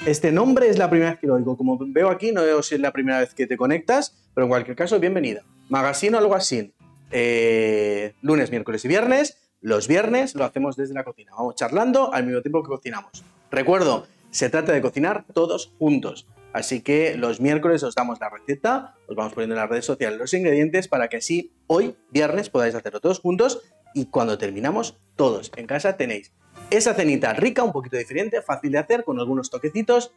[0.06, 1.58] este nombre es la primera vez que lo oigo.
[1.58, 4.50] Como veo aquí, no veo si es la primera vez que te conectas, pero en
[4.50, 5.44] cualquier caso, bienvenida.
[5.70, 6.74] Magazine o algo así.
[7.12, 9.38] Eh, lunes, miércoles y viernes.
[9.62, 11.32] Los viernes lo hacemos desde la cocina.
[11.36, 13.24] Vamos charlando al mismo tiempo que cocinamos.
[13.50, 16.28] Recuerdo, se trata de cocinar todos juntos.
[16.54, 20.20] Así que los miércoles os damos la receta, os vamos poniendo en las redes sociales
[20.20, 23.62] los ingredientes para que así hoy, viernes, podáis hacerlo todos juntos
[23.94, 26.34] y cuando terminamos, todos en casa tenéis
[26.70, 30.14] esa cenita rica, un poquito diferente, fácil de hacer, con algunos toquecitos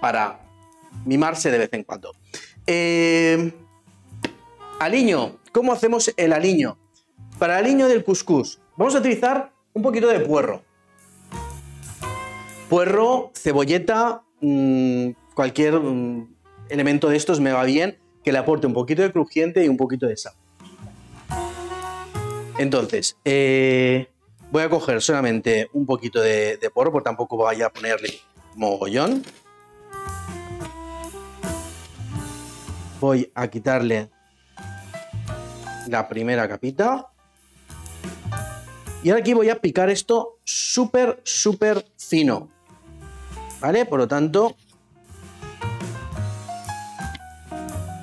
[0.00, 0.40] para
[1.04, 2.12] mimarse de vez en cuando.
[2.66, 3.52] Eh,
[4.80, 6.78] aliño, ¿cómo hacemos el aliño?
[7.38, 10.62] Para el aliño del couscous, vamos a utilizar un poquito de puerro.
[12.68, 16.34] Puerro, cebolleta, mmm, cualquier um,
[16.68, 19.76] elemento de estos me va bien que le aporte un poquito de crujiente y un
[19.76, 20.32] poquito de sal.
[22.58, 24.08] Entonces, eh,
[24.50, 28.14] voy a coger solamente un poquito de, de porro, porque tampoco vaya a ponerle
[28.56, 29.22] mogollón.
[33.00, 34.10] Voy a quitarle
[35.86, 37.12] la primera capita.
[39.04, 42.48] Y ahora aquí voy a picar esto súper, súper fino.
[43.60, 43.86] ¿Vale?
[43.86, 44.56] Por lo tanto,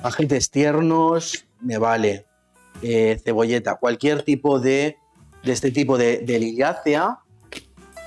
[0.06, 2.26] ajetes tiernos, me vale.
[2.82, 4.98] Eh, cebolleta, cualquier tipo de,
[5.42, 7.20] de este tipo de, de liliácea,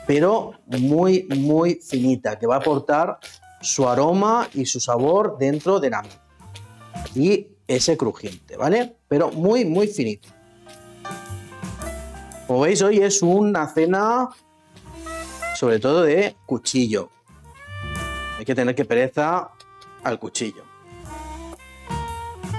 [0.06, 3.18] pero muy, muy finita, que va a aportar
[3.62, 6.04] su aroma y su sabor dentro de la
[7.16, 8.96] Y ese crujiente, ¿vale?
[9.08, 10.30] Pero muy, muy finito.
[12.48, 14.30] Como veis, hoy es una cena
[15.60, 17.10] sobre todo de cuchillo.
[18.38, 19.52] Hay que tener que pereza
[20.04, 20.69] al cuchillo.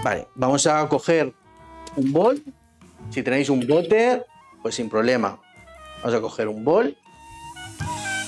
[0.02, 1.34] Vale, vamos a coger
[1.96, 2.42] un bol.
[3.10, 4.24] Si tenéis un bote,
[4.62, 5.38] pues sin problema.
[6.02, 6.96] Vamos a coger un bol.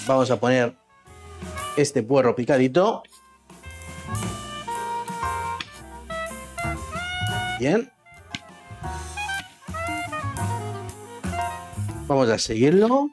[0.07, 0.77] Vamos a poner
[1.77, 3.03] este puerro picadito.
[7.59, 7.91] Bien.
[12.07, 13.09] Vamos a seguirlo.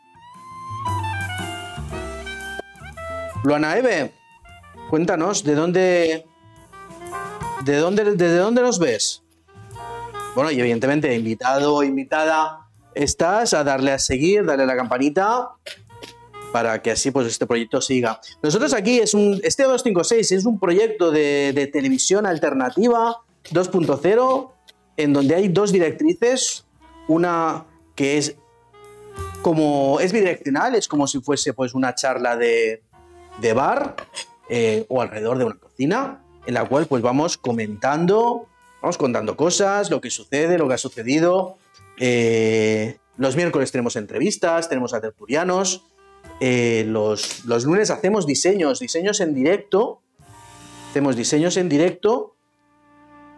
[3.43, 4.14] Luana Eve,
[4.89, 6.28] cuéntanos, ¿de dónde,
[7.72, 9.24] de dónde, desde dónde nos ves?
[10.36, 15.49] Bueno, y evidentemente, invitado invitada estás a darle a seguir, darle a la campanita
[16.51, 18.20] para que así pues este proyecto siga.
[18.41, 23.17] Nosotros aquí es un este 256 es un proyecto de, de televisión alternativa
[23.51, 24.51] 2.0
[24.97, 26.65] en donde hay dos directrices,
[27.07, 27.65] una
[27.95, 28.36] que es
[29.41, 32.84] como es bidireccional, es como si fuese pues una charla de,
[33.39, 33.95] de bar
[34.49, 38.47] eh, o alrededor de una cocina, en la cual pues vamos comentando,
[38.82, 41.60] vamos contando cosas, lo que sucede, lo que ha sucedido.
[42.00, 45.86] Eh, los miércoles tenemos entrevistas, tenemos a tertulianos.
[46.39, 50.02] Eh, los, lunes hacemos diseños, diseños en directo.
[50.89, 52.36] Hacemos diseños en directo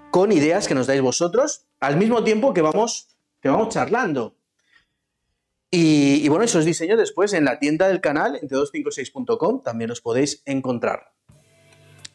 [0.10, 3.10] con ideas que nos dais vosotros, al mismo tiempo que vamos,
[3.42, 4.36] que vamos charlando.
[5.70, 10.00] Y, y bueno, esos diseños después en la tienda del canal, en t256.com, también los
[10.00, 11.12] podéis encontrar.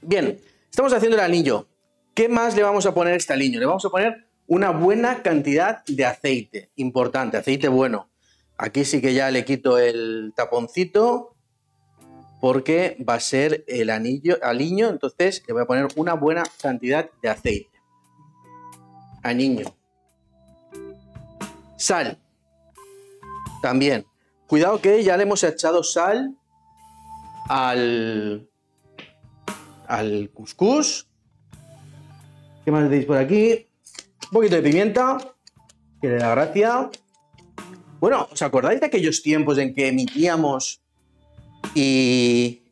[0.00, 0.40] Bien,
[0.70, 1.68] estamos haciendo el anillo.
[2.14, 3.60] ¿Qué más le vamos a poner a este anillo?
[3.60, 8.10] Le vamos a poner una buena cantidad de aceite, importante, aceite bueno.
[8.56, 11.36] Aquí sí que ya le quito el taponcito
[12.40, 17.10] porque va a ser el anillo, aliño, entonces le voy a poner una buena cantidad
[17.22, 17.70] de aceite.
[19.22, 19.66] Aniño.
[21.76, 22.18] Sal.
[23.60, 24.06] También.
[24.46, 26.36] Cuidado que ya le hemos echado sal
[27.48, 28.48] al,
[29.88, 31.08] al cuscús.
[32.64, 33.68] ¿Qué más tenéis por aquí?
[34.24, 35.18] Un poquito de pimienta,
[36.00, 36.90] que le da gracia.
[38.00, 40.82] Bueno, ¿os acordáis de aquellos tiempos en que emitíamos
[41.74, 42.62] y,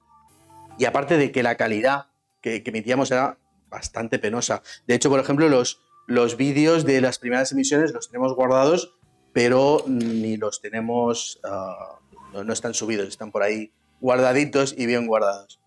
[0.79, 2.07] y aparte de que la calidad
[2.41, 3.39] que, que, emitíamos era
[3.71, 4.63] bastante penosa?
[4.87, 8.95] De hecho, por ejemplo, los, los vídeos de las primeras emisiones los tenemos guardados,
[9.33, 15.07] pero ni los tenemos, uh, no, no, están subidos, están por ahí guardaditos y bien
[15.07, 15.61] guardados.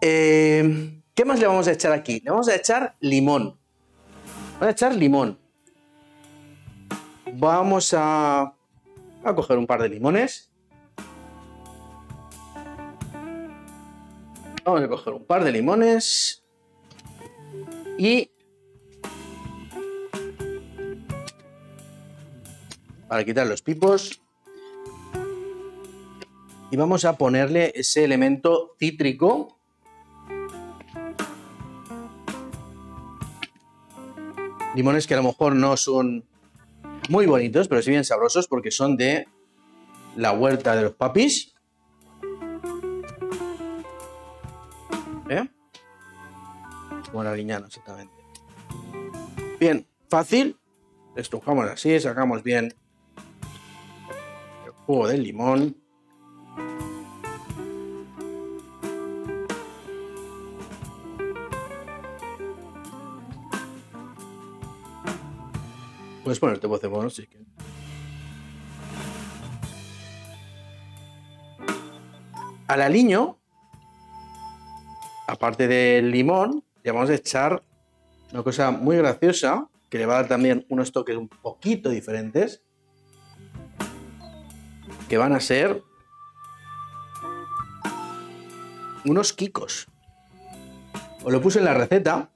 [0.00, 2.20] Eh, ¿Qué más le vamos a echar aquí?
[2.20, 3.58] Le vamos a echar limón.
[4.54, 5.38] Vamos a echar limón.
[7.34, 8.54] Vamos a,
[9.24, 10.52] a coger un par de limones.
[14.64, 16.44] Vamos a coger un par de limones.
[17.98, 18.30] Y
[23.08, 24.22] para quitar los pipos.
[26.70, 29.57] Y vamos a ponerle ese elemento cítrico
[34.78, 36.24] limones que a lo mejor no son
[37.08, 39.26] muy bonitos, pero sí bien sabrosos porque son de
[40.14, 41.52] la huerta de los papis.
[45.28, 45.48] ¿Eh?
[47.12, 48.14] La liñana, exactamente.
[49.58, 50.56] Bien, fácil.
[51.16, 52.72] Estrujamos así, sacamos bien
[54.64, 55.76] el jugo del limón.
[66.28, 67.48] Puedes ponerte voz de mono si quieres.
[72.66, 73.38] Al aliño,
[75.26, 77.64] aparte del limón, le vamos a echar
[78.30, 82.62] una cosa muy graciosa que le va a dar también unos toques un poquito diferentes
[85.08, 85.82] que van a ser
[89.06, 89.86] unos kikos.
[91.24, 92.30] Os lo puse en la receta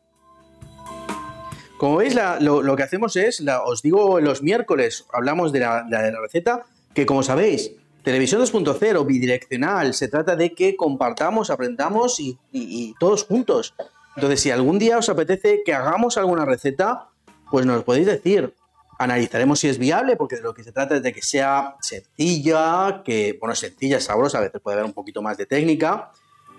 [1.82, 5.58] como veis, la, lo, lo, que hacemos es, la, os digo, los miércoles hablamos de
[5.58, 6.64] la, de la receta,
[6.94, 7.72] que como sabéis,
[8.04, 13.74] televisión 2.0, bidireccional, se trata de que compartamos, aprendamos y, y, y, todos juntos.
[14.14, 17.08] Entonces, si algún día os apetece que hagamos alguna receta,
[17.50, 18.54] pues nos podéis decir.
[19.00, 23.02] Analizaremos si es viable, porque de lo que se trata es de que sea sencilla,
[23.04, 26.12] que, bueno, sencilla, sabrosa, a veces puede haber un poquito más de técnica,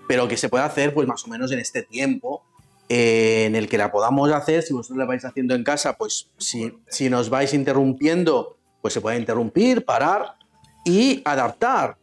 [0.06, 2.44] pero que se pueda hacer pues más o menos en este tiempo
[2.88, 6.30] eh, en el que la podamos hacer, si vosotros la vais haciendo en casa, pues
[6.38, 10.36] si, si nos vais interrumpiendo, pues se puede interrumpir, parar
[10.84, 11.96] y adaptar.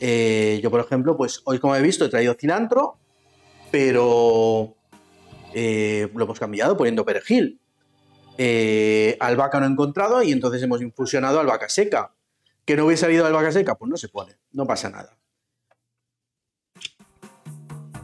[0.00, 2.98] Eh, yo, por ejemplo, pues hoy como he visto he traído cilantro,
[3.70, 4.74] pero
[5.54, 7.60] eh, lo hemos cambiado poniendo perejil.
[8.38, 12.12] Eh, albahaca no he encontrado y entonces hemos infusionado albahaca seca.
[12.64, 13.74] ¿Que no hubiese salido albahaca seca?
[13.76, 15.16] Pues no se pone, no pasa nada.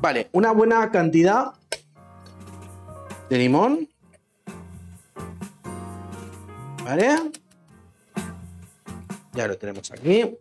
[0.01, 1.53] Vale, una buena cantidad
[3.33, 3.89] de limón.
[6.85, 7.17] ¿Vale?
[9.33, 10.37] Ya lo tenemos aquí.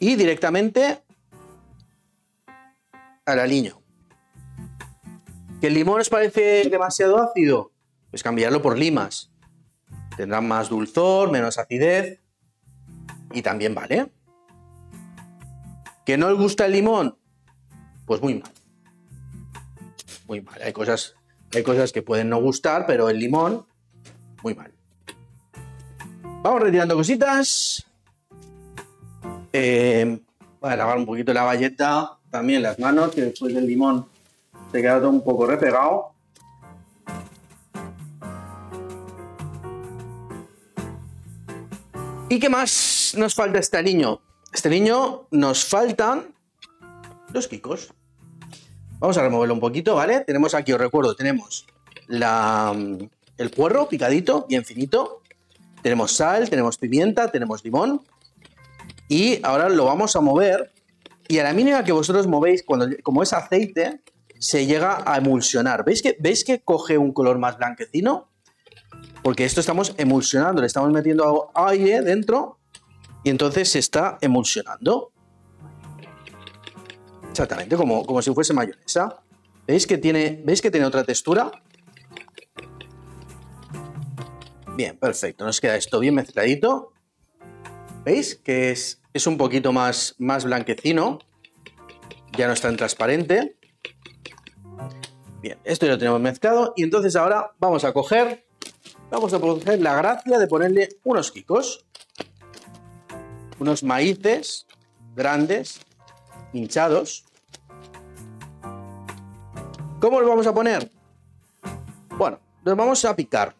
[0.00, 1.04] Y directamente
[3.24, 3.80] al aliño.
[5.60, 7.70] ¿Que el limón os parece demasiado ácido?
[8.10, 9.30] Pues cambiarlo por limas.
[10.16, 12.20] Tendrán más dulzor, menos acidez.
[13.32, 14.10] Y también vale.
[16.04, 17.16] ¿Que no os gusta el limón?
[18.04, 18.50] Pues muy mal.
[20.26, 20.60] Muy mal.
[20.60, 21.14] Hay cosas,
[21.54, 23.66] hay cosas que pueden no gustar, pero el limón,
[24.42, 24.72] muy mal.
[26.42, 27.86] Vamos retirando cositas.
[29.52, 30.18] Eh,
[30.60, 34.06] voy a lavar un poquito la valleta, también las manos, que después del limón
[34.72, 36.12] se queda todo un poco repegado.
[42.28, 44.22] ¿Y qué más nos falta este niño?
[44.52, 46.34] Este niño nos faltan
[47.32, 47.92] los kikos.
[49.02, 50.20] Vamos a removerlo un poquito, ¿vale?
[50.20, 51.66] Tenemos aquí, os recuerdo, tenemos
[52.08, 55.22] el puerro picadito, bien finito.
[55.82, 58.02] Tenemos sal, tenemos pimienta, tenemos limón.
[59.08, 60.70] Y ahora lo vamos a mover.
[61.26, 62.64] Y a la mínima que vosotros movéis,
[63.02, 64.02] como es aceite,
[64.38, 65.84] se llega a emulsionar.
[65.84, 68.28] ¿Veis que, ¿Veis que coge un color más blanquecino?
[69.24, 72.60] Porque esto estamos emulsionando, le estamos metiendo aire dentro
[73.24, 75.11] y entonces se está emulsionando.
[77.32, 79.22] Exactamente, como, como si fuese mayonesa.
[79.66, 81.50] ¿Veis que, tiene, ¿Veis que tiene otra textura?
[84.76, 85.46] Bien, perfecto.
[85.46, 86.92] Nos queda esto bien mezcladito.
[88.04, 88.36] ¿Veis?
[88.36, 91.20] Que es, es un poquito más, más blanquecino.
[92.36, 93.56] Ya no es tan transparente.
[95.40, 96.74] Bien, esto ya lo tenemos mezclado.
[96.76, 98.44] Y entonces ahora vamos a coger
[99.10, 101.86] vamos a coger la gracia de ponerle unos quicos,
[103.58, 104.66] unos maíces
[105.14, 105.80] grandes,
[106.52, 107.24] hinchados.
[110.00, 110.90] ¿Cómo los vamos a poner?
[112.16, 113.54] Bueno, los vamos a picar.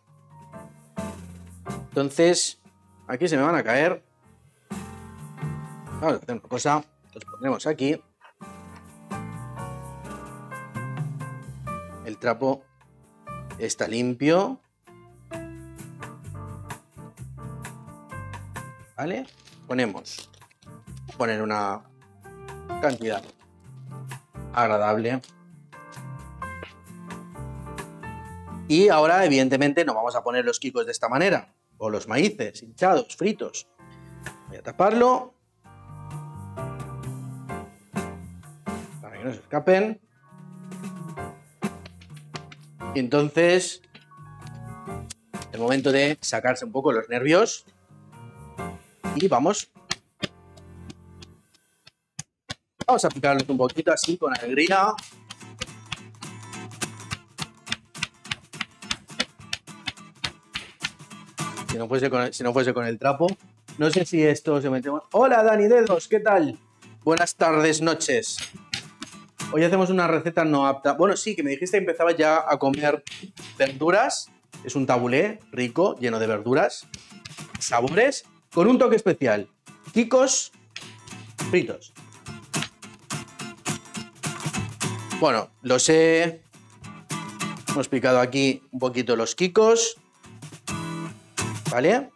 [1.88, 2.58] Entonces,
[3.06, 4.02] aquí se me van a caer.
[6.00, 6.84] Vamos a hacer una cosa.
[7.14, 8.02] Los pondremos aquí.
[12.04, 12.62] El trapo
[13.58, 14.58] está limpio.
[18.96, 19.26] ¿Vale?
[19.66, 20.30] Ponemos,
[21.16, 21.82] poner una
[22.80, 23.22] cantidad
[24.52, 25.20] agradable.
[28.68, 32.62] Y ahora, evidentemente, no vamos a poner los kikos de esta manera, o los maíces
[32.62, 33.68] hinchados, fritos.
[34.48, 35.34] Voy a taparlo
[39.00, 40.00] para que no se escapen.
[42.94, 43.82] Y entonces,
[45.52, 47.66] el momento de sacarse un poco los nervios
[49.16, 49.70] y vamos.
[52.92, 54.92] Vamos a picarlos un poquito así con alegría.
[61.70, 63.28] Si no, fuese con el, trapo.
[63.78, 64.90] No sé si esto se mete...
[65.12, 66.58] Hola Dani Dedos, ¿qué tal?
[67.02, 68.36] Buenas tardes, noches.
[69.52, 70.92] Hoy hacemos una receta no apta.
[70.92, 73.02] Bueno, sí, que me dijiste que empezaba ya a comer
[73.56, 74.30] verduras.
[74.64, 76.86] Es un tabulé rico, lleno de verduras,
[77.58, 79.48] sabores con un toque especial.
[79.94, 80.52] Kikos
[81.50, 81.94] fritos.
[85.22, 86.42] Bueno, los he...
[87.68, 89.96] Hemos picado aquí un poquito los kikos.
[91.70, 92.10] ¿Vale?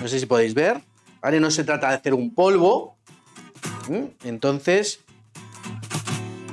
[0.00, 0.82] No sé si podéis ver.
[1.22, 1.38] ¿Vale?
[1.38, 2.96] No se trata de hacer un polvo.
[3.88, 4.26] ¿Mm?
[4.26, 4.98] Entonces,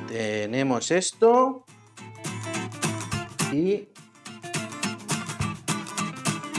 [0.08, 1.66] tenemos esto.
[3.52, 3.88] Y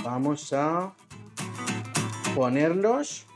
[0.03, 0.95] vamos a
[2.35, 3.28] ponerlos.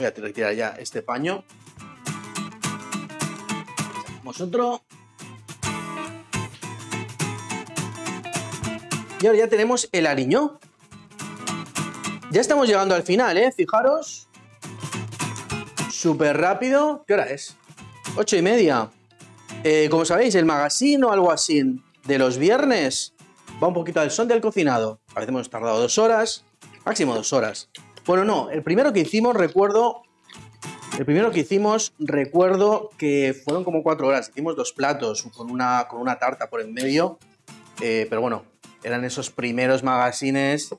[0.00, 1.44] Voy a retirar ya este paño.
[4.22, 4.80] Vosotros.
[9.20, 10.58] Y ahora ya tenemos el ariño.
[12.30, 13.52] Ya estamos llegando al final, ¿eh?
[13.52, 14.26] Fijaros.
[15.90, 17.04] Súper rápido.
[17.06, 17.58] ¿Qué hora es?
[18.16, 18.90] Ocho y media.
[19.64, 23.12] Eh, como sabéis, el magazine o algo así de los viernes
[23.62, 24.98] va un poquito al son del cocinado.
[25.10, 26.46] A veces hemos tardado dos horas,
[26.86, 27.68] máximo dos horas.
[28.10, 30.02] Bueno, no, el primero que hicimos, recuerdo,
[30.98, 34.30] el primero que hicimos, recuerdo que fueron como cuatro horas.
[34.30, 37.20] Hicimos dos platos con una, con una tarta por en medio.
[37.80, 38.44] Eh, pero bueno,
[38.82, 40.74] eran esos primeros magazines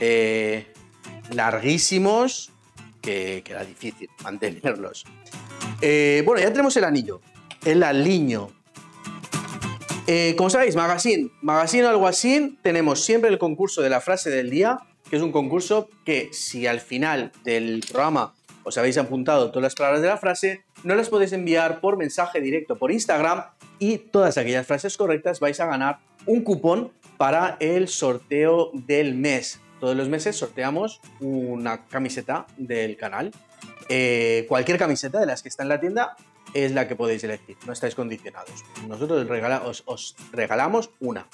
[0.00, 0.72] eh,
[1.34, 2.50] larguísimos
[3.02, 5.04] que, era difícil mantenerlos.
[5.82, 7.20] Eh, bueno, ya tenemos el anillo,
[7.66, 8.48] el aliño.
[10.38, 14.48] Como sabéis, Magazine, Magazine o algo así, tenemos siempre el concurso de la frase del
[14.48, 14.78] día,
[15.10, 19.74] que es un concurso que si al final del programa os habéis apuntado todas las
[19.74, 23.44] palabras de la frase, no las podéis enviar por mensaje directo por Instagram
[23.78, 29.60] y todas aquellas frases correctas vais a ganar un cupón para el sorteo del mes.
[29.80, 33.32] Todos los meses sorteamos una camiseta del canal.
[33.88, 36.16] Eh, cualquier camiseta de las que está en la tienda
[36.54, 38.64] es la que podéis elegir, no estáis condicionados.
[38.88, 39.26] Nosotros
[39.86, 41.26] os, regalamos una.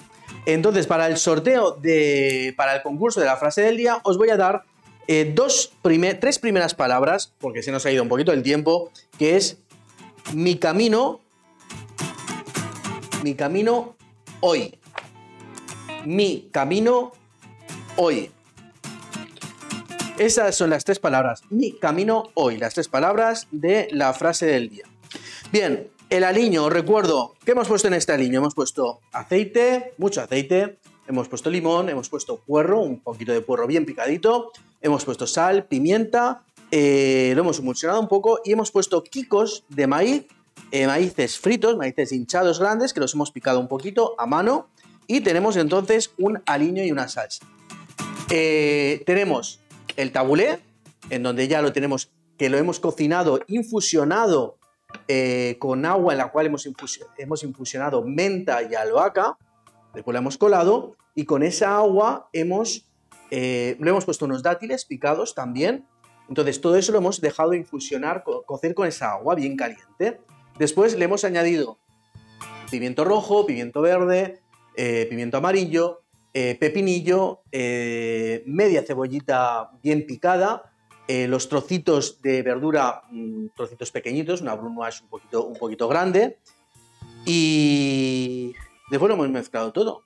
[0.44, 2.54] Entonces, para el sorteo de.
[2.56, 4.64] para el concurso de la frase del día, os voy a dar
[5.08, 5.72] eh, dos
[6.20, 9.58] tres primeras palabras, porque se nos ha ido un poquito el tiempo, que es
[10.34, 11.20] mi camino,
[13.22, 13.96] mi camino
[14.40, 14.78] hoy.
[16.04, 17.12] Mi camino
[17.96, 18.30] hoy.
[20.18, 21.42] Esas son las tres palabras.
[21.50, 22.56] Mi camino hoy.
[22.56, 24.84] Las tres palabras de la frase del día.
[25.53, 26.64] Bien, el aliño.
[26.64, 28.38] Os recuerdo, ¿qué hemos puesto en este aliño?
[28.38, 30.78] Hemos puesto aceite, mucho aceite.
[31.09, 34.51] Hemos puesto limón, hemos puesto puerro, un poquito de puerro bien picadito.
[34.82, 36.42] Hemos puesto sal, pimienta.
[36.72, 40.26] eh, lo hemos emulsionado un poco y hemos puesto quicos de maíz,
[40.72, 44.68] eh, maíces fritos, maíces hinchados grandes, que los hemos picado un poquito a mano.
[45.07, 47.47] Y tenemos entonces un aliño y una salsa.
[48.30, 49.61] Eh, tenemos
[49.97, 50.59] el tabulé,
[51.11, 54.59] en donde ya lo tenemos, que lo hemos cocinado, infusionado
[55.09, 56.68] eh, con agua en la cual hemos,
[57.18, 59.37] hemos infusionado menta y albahaca,
[59.95, 62.87] después la hemos colado y con esa agua hemos,
[63.30, 65.87] eh, le hemos puesto unos dátiles picados también.
[66.28, 70.20] Entonces todo eso lo hemos dejado infusionar, co- cocer con esa agua bien caliente.
[70.59, 71.78] Después le hemos añadido
[72.70, 74.41] pimiento rojo, pimiento verde,
[74.76, 80.70] eh, pimiento amarillo, pepinillo, media cebollita bien picada,
[81.09, 86.38] eh, los trocitos de verdura, mm, trocitos pequeñitos, una brunoise un poquito, un poquito grande.
[87.24, 88.54] Y
[88.90, 90.02] después lo hemos mezclado todo.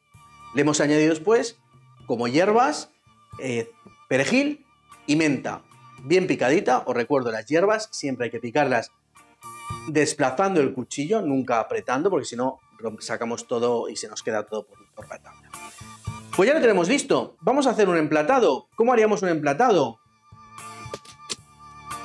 [0.55, 1.59] Le hemos añadido después,
[2.07, 2.90] como hierbas,
[3.38, 3.70] eh,
[4.09, 4.66] perejil
[5.07, 5.62] y menta.
[6.03, 8.90] Bien picadita, os recuerdo, las hierbas siempre hay que picarlas
[9.88, 12.59] desplazando el cuchillo, nunca apretando, porque si no
[12.98, 15.51] sacamos todo y se nos queda todo por, por la tabla.
[16.36, 17.36] Pues ya lo tenemos listo.
[17.40, 18.68] Vamos a hacer un emplatado.
[18.76, 20.01] ¿Cómo haríamos un emplatado?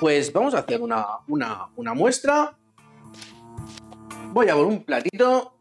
[0.05, 2.55] Pues vamos a hacer una, una, una muestra.
[4.33, 5.57] Voy a por un platito.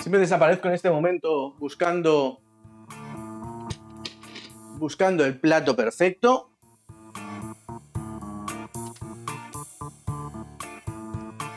[0.00, 2.40] Siempre desaparezco en este momento buscando
[4.78, 6.52] buscando el plato perfecto.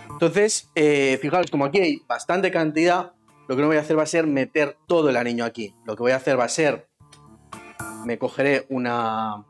[0.09, 3.14] Entonces, eh, fijaros, como aquí hay bastante cantidad,
[3.47, 5.74] lo que no voy a hacer va a ser meter todo el anillo aquí.
[5.86, 6.89] Lo que voy a hacer va a ser,
[8.05, 9.45] me cogeré una,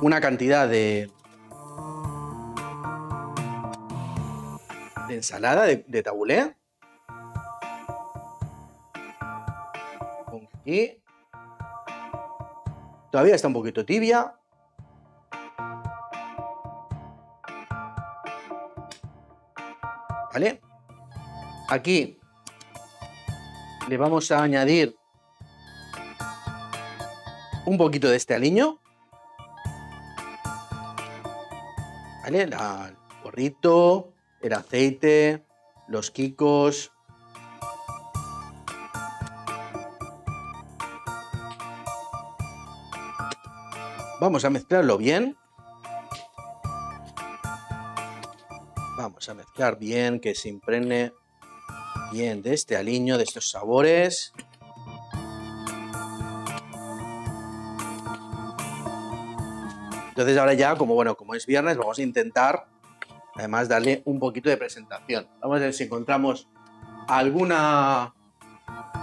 [0.00, 1.10] una cantidad de,
[5.08, 6.56] de ensalada de, de tabulé.
[10.60, 11.02] Aquí.
[13.10, 14.34] Todavía está un poquito tibia.
[20.32, 20.60] ¿Vale?
[21.68, 22.20] Aquí
[23.88, 24.94] le vamos a añadir
[27.64, 28.78] un poquito de este aliño.
[32.28, 32.54] El
[33.22, 34.12] porrito,
[34.42, 35.46] el aceite,
[35.88, 36.92] los quicos.
[44.20, 45.38] Vamos a mezclarlo bien.
[48.98, 51.14] Vamos a mezclar bien, que se impregne
[52.12, 54.34] bien de este aliño, de estos sabores.
[60.18, 62.66] Entonces ahora ya, como bueno, como es viernes, vamos a intentar
[63.36, 65.28] además darle un poquito de presentación.
[65.40, 66.48] Vamos a ver si encontramos
[67.06, 68.12] alguna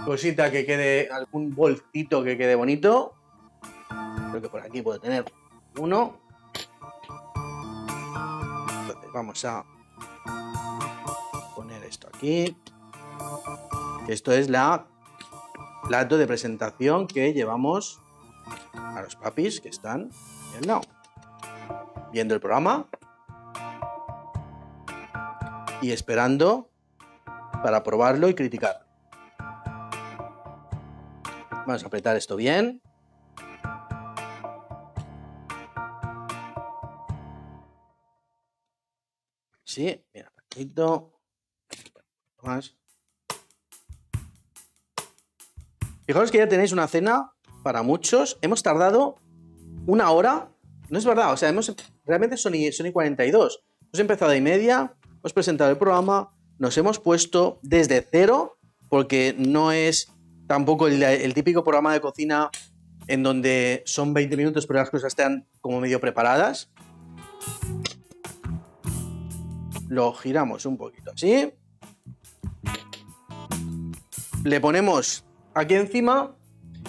[0.04, 3.14] cosita que quede, algún bolsito que quede bonito.
[4.28, 5.24] Creo que por aquí puedo tener
[5.78, 6.18] uno.
[8.82, 9.64] Entonces vamos a
[11.54, 12.54] poner esto aquí.
[14.06, 14.84] Esto es la
[15.88, 18.02] plato de presentación que llevamos
[18.74, 20.10] a los papis que están
[20.52, 20.82] viendo,
[22.16, 22.88] viendo el programa
[25.82, 26.70] y esperando
[27.62, 28.86] para probarlo y criticar.
[31.50, 32.80] Vamos a apretar esto bien.
[39.64, 41.20] Sí, mira, perfecto.
[42.40, 42.78] Más.
[46.06, 48.38] Fijaros que ya tenéis una cena para muchos.
[48.40, 49.16] Hemos tardado
[49.86, 50.48] una hora.
[50.88, 51.68] No es verdad, o sea, hemos,
[52.06, 53.64] realmente son y, son y 42.
[53.82, 58.58] Hemos empezado y media, hemos presentado el programa, nos hemos puesto desde cero,
[58.88, 60.12] porque no es
[60.46, 62.50] tampoco el, el típico programa de cocina
[63.08, 66.70] en donde son 20 minutos, pero las cosas están como medio preparadas.
[69.88, 71.52] Lo giramos un poquito así.
[74.44, 75.24] Le ponemos
[75.54, 76.36] aquí encima.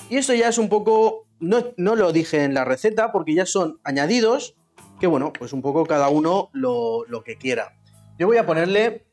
[0.09, 1.27] Y esto ya es un poco.
[1.39, 4.56] No, no lo dije en la receta porque ya son añadidos.
[4.99, 7.77] Que bueno, pues un poco cada uno lo, lo que quiera.
[8.17, 9.05] Yo voy a ponerle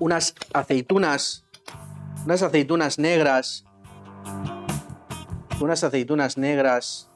[0.00, 1.44] unas aceitunas.
[2.24, 3.64] Unas aceitunas negras.
[5.60, 7.08] unas aceitunas negras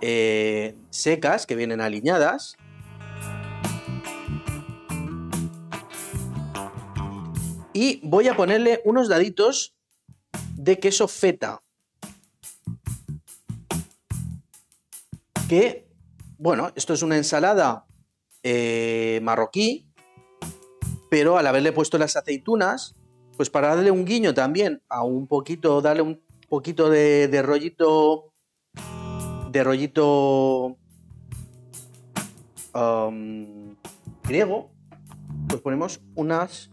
[0.00, 2.56] eh, secas que vienen aliñadas.
[7.72, 9.74] Y voy a ponerle unos daditos
[10.56, 11.62] de queso feta.
[15.48, 15.88] Que,
[16.42, 17.86] bueno, esto es una ensalada
[18.42, 19.86] eh, marroquí,
[21.08, 22.96] pero al haberle puesto las aceitunas,
[23.36, 28.32] pues para darle un guiño también a un poquito, darle un poquito de, rollito,
[29.52, 30.78] de rollito
[32.74, 33.76] um,
[34.24, 34.72] griego,
[35.48, 36.70] pues ponemos unas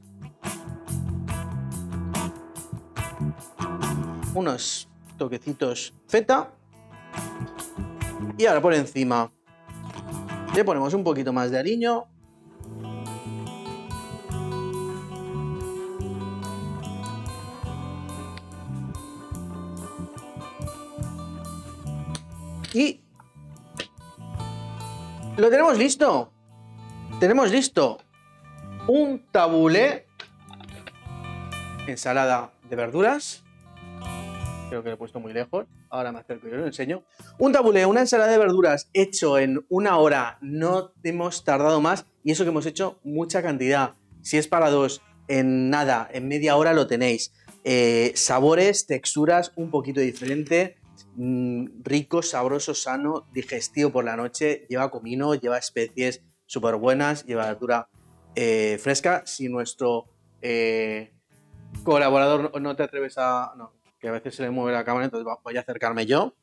[4.34, 4.90] unos
[5.20, 6.56] toquecitos feta
[8.36, 9.32] y ahora por encima
[10.56, 12.08] le ponemos un poquito más de aliño.
[22.74, 23.02] Y
[25.38, 26.32] lo tenemos listo.
[27.20, 27.98] Tenemos listo
[28.88, 30.08] un tabulé
[31.88, 33.44] ensalada de verduras.
[34.70, 35.66] Creo que lo he puesto muy lejos.
[35.90, 37.04] Ahora me acerco y os lo enseño.
[37.38, 40.38] Un tabulé, una ensalada de verduras hecho en una hora.
[40.42, 43.96] No hemos tardado más y eso que hemos hecho mucha cantidad.
[44.22, 47.34] Si es para dos, en nada, en media hora lo tenéis.
[47.64, 50.78] Eh, sabores, texturas un poquito diferente.
[51.16, 54.66] Mm, rico, sabroso, sano, digestivo por la noche.
[54.70, 57.90] Lleva comino, lleva especies súper buenas, lleva verdura
[58.36, 59.24] eh, fresca.
[59.26, 60.06] Si nuestro
[60.42, 61.14] eh,
[61.84, 63.54] colaborador no te atreves a...
[64.00, 66.34] que a veces se le mueve la cámara, entonces voy a acercarme yo.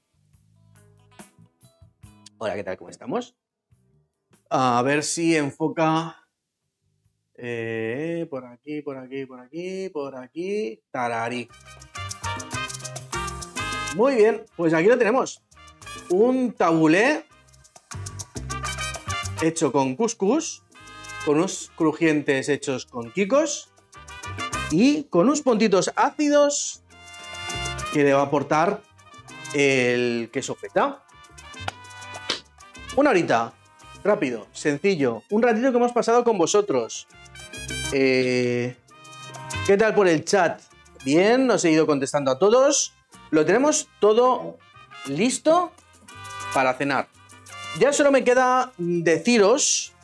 [2.39, 2.77] Hola, ¿qué tal?
[2.77, 3.35] ¿Cómo estamos?
[4.51, 6.29] A ver si enfoca
[7.35, 10.81] eh, por aquí, por aquí, por aquí, por aquí.
[10.91, 11.49] Tarari.
[13.97, 15.43] Muy bien, pues aquí lo tenemos.
[16.11, 17.25] Un tabulé
[19.43, 20.63] hecho con couscous,
[21.25, 23.73] con unos crujientes hechos con kikos
[24.71, 26.83] y con unos puntitos ácidos
[27.97, 28.83] que le va a aportar
[29.55, 31.03] el queso feta.
[32.95, 33.55] Una horita,
[34.05, 37.07] rápido, sencillo, un ratito que hemos pasado con vosotros.
[37.93, 38.77] Eh,
[39.67, 40.61] ¿Qué tal por el chat?
[41.07, 42.93] Bien, os he ido contestando a todos.
[43.31, 44.59] Lo tenemos todo
[45.07, 45.73] listo
[46.53, 47.09] para cenar.
[47.79, 49.95] Ya solo me queda deciros,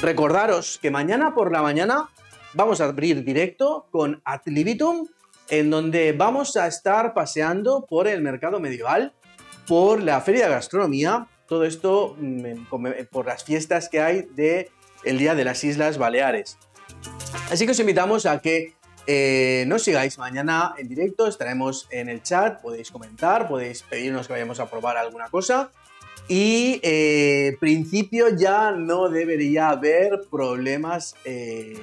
[0.00, 2.08] recordaros que mañana por la mañana
[2.54, 5.08] vamos a abrir directo con Adlibitum
[5.50, 9.12] en donde vamos a estar paseando por el mercado medieval,
[9.66, 12.64] por la feria de gastronomía, todo esto mm,
[13.10, 14.70] por las fiestas que hay de
[15.04, 16.58] el Día de las Islas Baleares.
[17.50, 18.74] Así que os invitamos a que
[19.06, 24.34] eh, nos sigáis mañana en directo, estaremos en el chat, podéis comentar, podéis pedirnos que
[24.34, 25.70] vayamos a probar alguna cosa.
[26.28, 31.78] Y eh, principio ya no debería haber problemas eh,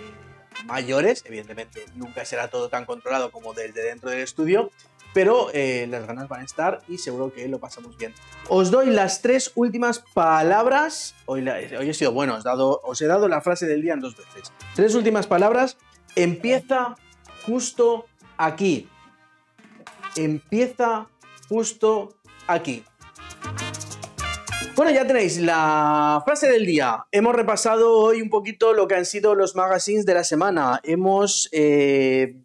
[0.66, 4.72] mayores, evidentemente nunca será todo tan controlado como desde dentro del estudio,
[5.14, 8.14] pero eh, las ganas van a estar y seguro que lo pasamos bien.
[8.50, 12.38] Os doy las tres últimas palabras, hoy, hoy he sido bueno,
[12.84, 14.52] os he dado la frase del día en dos veces.
[14.76, 15.78] Tres últimas palabras,
[16.16, 16.96] empieza
[17.46, 18.06] justo
[18.38, 18.90] aquí.
[20.16, 21.08] Empieza
[21.48, 22.16] justo
[22.48, 22.84] aquí.
[24.76, 27.06] Bueno, ya tenéis la frase del día.
[27.14, 30.82] Hemos repasado hoy un poquito lo que han sido los magazines de la semana.
[30.84, 32.36] Hemos eh,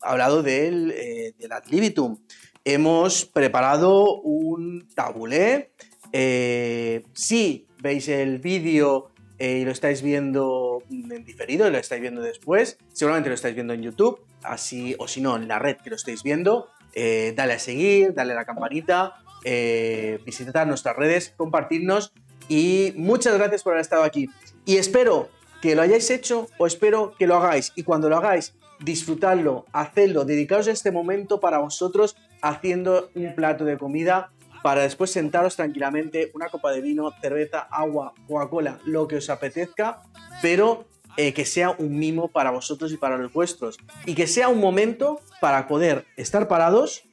[0.00, 2.18] hablado del, eh, del ad libitum.
[2.64, 5.70] Hemos preparado un tabulé.
[6.12, 12.78] Eh, si veis el vídeo y lo estáis viendo en diferido, lo estáis viendo después,
[12.94, 15.96] seguramente lo estáis viendo en YouTube, así o si no, en la red que lo
[15.96, 19.14] estáis viendo, dale a seguir, dale a la campanita
[19.48, 22.12] eh, visitar nuestras redes, compartirnos
[22.48, 24.28] y muchas gracias por haber estado aquí.
[24.64, 25.28] Y espero
[25.62, 27.72] que lo hayáis hecho o espero que lo hagáis.
[27.76, 33.78] Y cuando lo hagáis, disfrutadlo, hacedlo, dedicaos este momento para vosotros haciendo un plato de
[33.78, 34.32] comida
[34.64, 40.02] para después sentaros tranquilamente, una copa de vino, cerveza, agua, Coca-Cola, lo que os apetezca,
[40.42, 40.86] pero
[41.16, 43.78] eh, que sea un mimo para vosotros y para los vuestros.
[44.06, 47.04] Y que sea un momento para poder estar parados,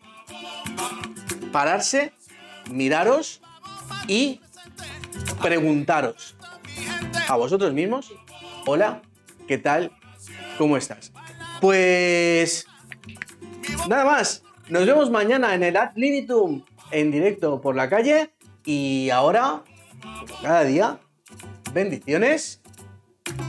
[1.52, 2.14] pararse
[2.70, 3.42] miraros
[4.08, 4.42] y
[5.42, 6.36] preguntaros
[7.28, 8.14] a vosotros mismos,
[8.66, 9.02] hola,
[9.48, 9.92] ¿qué tal?
[10.58, 11.12] ¿Cómo estás?
[11.62, 12.66] Pues
[13.88, 18.32] nada más, nos vemos mañana en el Ad Libitum en directo por la calle
[18.66, 19.64] y ahora,
[20.42, 21.00] cada día,
[21.74, 22.62] bendiciones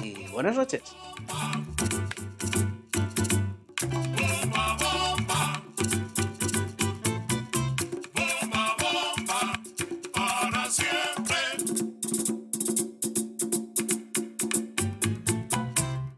[0.03, 0.83] y buenas noches.